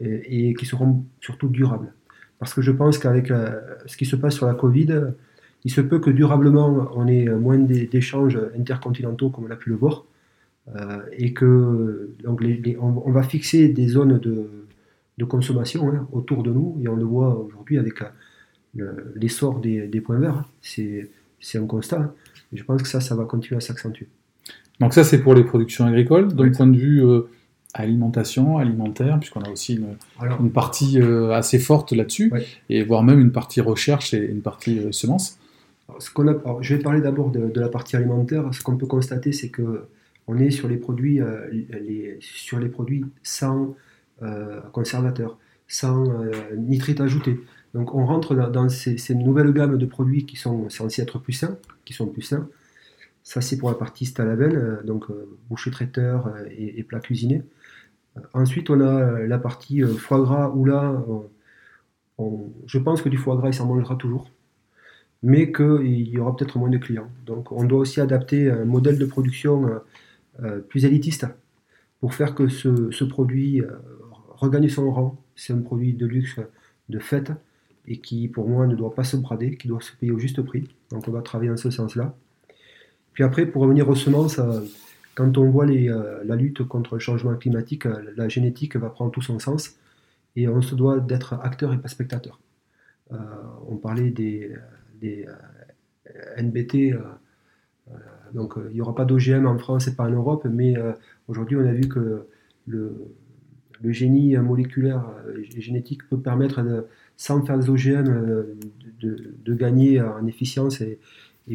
et, 0.00 0.54
qui 0.54 0.66
seront 0.66 1.04
surtout 1.20 1.48
durables. 1.48 1.92
Parce 2.40 2.52
que 2.52 2.62
je 2.62 2.72
pense 2.72 2.98
qu'avec 2.98 3.32
ce 3.86 3.96
qui 3.96 4.06
se 4.06 4.16
passe 4.16 4.34
sur 4.34 4.46
la 4.46 4.54
Covid, 4.54 5.12
il 5.64 5.70
se 5.70 5.80
peut 5.80 6.00
que 6.00 6.10
durablement 6.10 6.88
on 6.96 7.06
ait 7.06 7.28
moins 7.28 7.58
d'échanges 7.58 8.38
intercontinentaux 8.58 9.30
comme 9.30 9.44
on 9.44 9.50
a 9.52 9.56
pu 9.56 9.70
le 9.70 9.76
voir, 9.76 10.04
euh, 10.76 11.00
et 11.12 11.32
que 11.32 12.14
donc 12.22 12.42
on, 12.80 13.10
va 13.10 13.22
fixer 13.22 13.68
des 13.68 13.88
zones 13.88 14.18
de, 14.18 15.24
consommation 15.24 15.88
hein, 15.88 16.08
autour 16.12 16.42
de 16.42 16.50
nous, 16.50 16.78
et 16.82 16.88
on 16.88 16.96
le 16.96 17.04
voit 17.04 17.38
aujourd'hui 17.38 17.78
avec 17.78 18.02
euh, 18.78 18.92
l'essor 19.16 19.60
des, 19.60 20.00
points 20.00 20.18
verts. 20.18 20.36
Hein. 20.36 20.46
C'est 21.40 21.58
un 21.58 21.66
constat. 21.66 22.00
Hein. 22.00 22.12
je 22.52 22.62
pense 22.62 22.82
que 22.82 22.88
ça, 22.88 23.00
ça 23.00 23.14
va 23.14 23.24
continuer 23.24 23.58
à 23.58 23.60
s'accentuer. 23.60 24.08
Donc 24.80 24.94
ça, 24.94 25.04
c'est 25.04 25.18
pour 25.18 25.34
les 25.34 25.44
productions 25.44 25.84
agricoles. 25.84 26.32
D'un 26.34 26.50
point 26.50 26.66
de 26.66 26.76
vue 26.76 27.04
euh, 27.04 27.22
alimentation, 27.74 28.56
alimentaire, 28.58 29.18
puisqu'on 29.18 29.42
a 29.42 29.50
aussi 29.50 29.78
une, 30.18 30.50
partie 30.50 30.98
assez 31.32 31.58
forte 31.58 31.92
là-dessus, 31.92 32.32
et 32.68 32.82
voire 32.82 33.02
même 33.02 33.20
une 33.20 33.32
partie 33.32 33.60
recherche 33.60 34.14
et 34.14 34.24
une 34.24 34.40
partie 34.40 34.80
semences. 34.92 35.38
Ce 35.98 36.10
je 36.60 36.74
vais 36.74 36.82
parler 36.82 37.00
d'abord 37.00 37.30
de, 37.30 37.48
de, 37.50 37.60
la 37.60 37.68
partie 37.68 37.96
alimentaire. 37.96 38.48
Ce 38.52 38.62
qu'on 38.62 38.76
peut 38.76 38.86
constater, 38.86 39.32
c'est 39.32 39.48
que 39.48 39.84
on 40.30 40.38
est 40.38 40.50
sur 40.50 40.68
les 40.68 40.76
produits, 40.76 41.20
euh, 41.20 41.50
sans 43.22 43.74
euh, 44.22 44.60
conservateur, 44.72 45.38
sans 45.66 46.08
euh, 46.08 46.30
nitrite 46.56 47.00
ajouté. 47.00 47.40
Donc 47.74 47.94
on 47.94 48.06
rentre 48.06 48.34
dans, 48.34 48.68
ces, 48.68 49.14
nouvelles 49.14 49.52
gammes 49.52 49.76
de 49.76 49.86
produits 49.86 50.26
qui 50.26 50.36
sont 50.36 50.70
censés 50.70 51.02
être 51.02 51.18
plus 51.18 51.32
sains, 51.32 51.58
qui 51.84 51.94
sont 51.94 52.06
plus 52.06 52.22
sains. 52.22 52.48
Ça 53.24 53.40
c'est 53.40 53.58
pour 53.58 53.70
la 53.70 53.76
partie 53.76 54.06
Stalaven, 54.06 54.82
donc 54.84 55.06
boucher 55.48 55.70
traiteur 55.70 56.32
et, 56.56 56.82
plat 56.84 57.00
cuisiné. 57.00 57.42
Ensuite 58.32 58.70
on 58.70 58.80
a 58.80 59.20
la 59.20 59.38
partie 59.38 59.82
foie 59.82 60.20
gras 60.20 60.50
où 60.50 60.64
là, 60.64 61.04
je 62.66 62.78
pense 62.78 63.02
que 63.02 63.08
du 63.08 63.18
foie 63.18 63.36
gras 63.36 63.48
il 63.48 63.54
s'en 63.54 63.66
mangera 63.66 63.96
toujours 63.96 64.30
mais 65.22 65.52
qu'il 65.52 66.08
y 66.08 66.18
aura 66.18 66.34
peut-être 66.34 66.58
moins 66.58 66.70
de 66.70 66.78
clients. 66.78 67.10
Donc 67.26 67.52
on 67.52 67.64
doit 67.64 67.80
aussi 67.80 68.00
adapter 68.00 68.50
un 68.50 68.64
modèle 68.64 68.98
de 68.98 69.04
production 69.04 69.80
plus 70.68 70.84
élitiste 70.84 71.26
pour 72.00 72.14
faire 72.14 72.34
que 72.34 72.48
ce, 72.48 73.04
produit 73.04 73.60
euh, 73.60 73.68
regagne 74.30 74.68
son 74.68 74.90
rang. 74.90 75.22
C'est 75.36 75.52
un 75.52 75.60
produit 75.60 75.92
de 75.92 76.06
luxe, 76.06 76.40
de 76.88 76.98
fête, 76.98 77.32
et 77.86 77.98
qui 77.98 78.28
pour 78.28 78.48
moi 78.48 78.66
ne 78.66 78.74
doit 78.74 78.94
pas 78.94 79.04
se 79.04 79.16
brader, 79.16 79.56
qui 79.56 79.68
doit 79.68 79.80
se 79.80 79.92
payer 79.92 80.12
au 80.12 80.18
juste 80.18 80.42
prix. 80.42 80.68
Donc 80.90 81.06
on 81.06 81.12
va 81.12 81.22
travailler 81.22 81.50
en 81.50 81.56
ce 81.56 81.70
sens-là. 81.70 82.16
Puis 83.12 83.22
après, 83.22 83.46
pour 83.46 83.62
revenir 83.62 83.88
aux 83.88 83.94
semences, 83.94 84.38
euh, 84.38 84.60
quand 85.14 85.36
on 85.36 85.50
voit 85.50 85.66
la 85.66 86.36
lutte 86.36 86.62
contre 86.64 86.94
le 86.94 87.00
changement 87.00 87.34
climatique, 87.34 87.84
la 88.16 88.28
génétique 88.28 88.76
va 88.76 88.88
prendre 88.88 89.10
tout 89.10 89.20
son 89.20 89.38
sens 89.38 89.76
et 90.34 90.48
on 90.48 90.62
se 90.62 90.74
doit 90.74 90.98
d'être 91.00 91.34
acteur 91.34 91.74
et 91.74 91.78
pas 91.78 91.88
spectateur. 91.88 92.40
on 93.68 93.76
parlait 93.76 94.10
des 94.10 94.56
NBT 96.38 96.94
donc 98.34 98.56
euh, 98.56 98.66
il 98.70 98.74
n'y 98.74 98.80
aura 98.80 98.94
pas 98.94 99.04
d'OGM 99.04 99.46
en 99.46 99.58
France 99.58 99.88
et 99.88 99.94
pas 99.94 100.04
en 100.04 100.10
Europe, 100.10 100.46
mais 100.50 100.76
euh, 100.76 100.92
aujourd'hui 101.28 101.56
on 101.56 101.66
a 101.66 101.72
vu 101.72 101.88
que 101.88 102.26
le, 102.66 102.94
génie 103.84 104.36
moléculaire 104.36 105.04
et 105.34 105.56
euh, 105.56 105.60
génétique 105.60 106.06
peut 106.08 106.18
permettre, 106.18 106.86
sans 107.16 107.42
faire 107.44 107.58
des 107.58 107.70
OGM, 107.70 108.44
de, 109.00 109.54
gagner 109.54 110.00
en 110.00 110.26
efficience 110.26 110.80
et, 110.80 110.98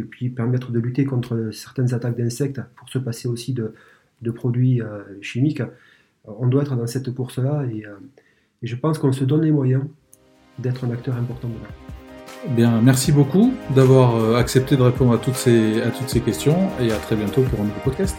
puis 0.09 0.29
permettre 0.29 0.71
de 0.71 0.79
lutter 0.79 1.05
contre 1.05 1.51
certaines 1.53 1.93
attaques 1.93 2.17
d'insectes 2.17 2.61
pour 2.75 2.89
se 2.89 2.97
passer 2.97 3.27
aussi 3.27 3.53
de, 3.53 3.71
produits 4.31 4.81
chimiques. 5.21 5.61
On 6.25 6.47
doit 6.47 6.63
être 6.63 6.75
dans 6.75 6.87
cette 6.87 7.13
course-là 7.13 7.65
et, 7.65 7.85
et 8.63 8.67
je 8.67 8.75
pense 8.75 8.97
qu'on 8.97 9.13
se 9.13 9.23
donne 9.23 9.43
les 9.43 9.51
moyens 9.51 9.83
d'être 10.57 10.83
un 10.83 10.91
acteur 10.91 11.15
important 11.15 11.47
dedans. 11.47 11.84
Bien, 12.49 12.79
merci 12.81 13.11
beaucoup 13.11 13.53
d'avoir 13.71 14.15
euh, 14.15 14.35
accepté 14.35 14.77
de 14.77 14.81
répondre 14.81 15.13
à 15.13 15.17
toutes, 15.17 15.35
ces, 15.35 15.81
à 15.81 15.89
toutes 15.89 16.09
ces 16.09 16.21
questions 16.21 16.69
et 16.79 16.91
à 16.91 16.97
très 16.97 17.15
bientôt 17.15 17.41
pour 17.41 17.59
un 17.61 17.63
nouveau 17.63 17.79
podcast. 17.83 18.15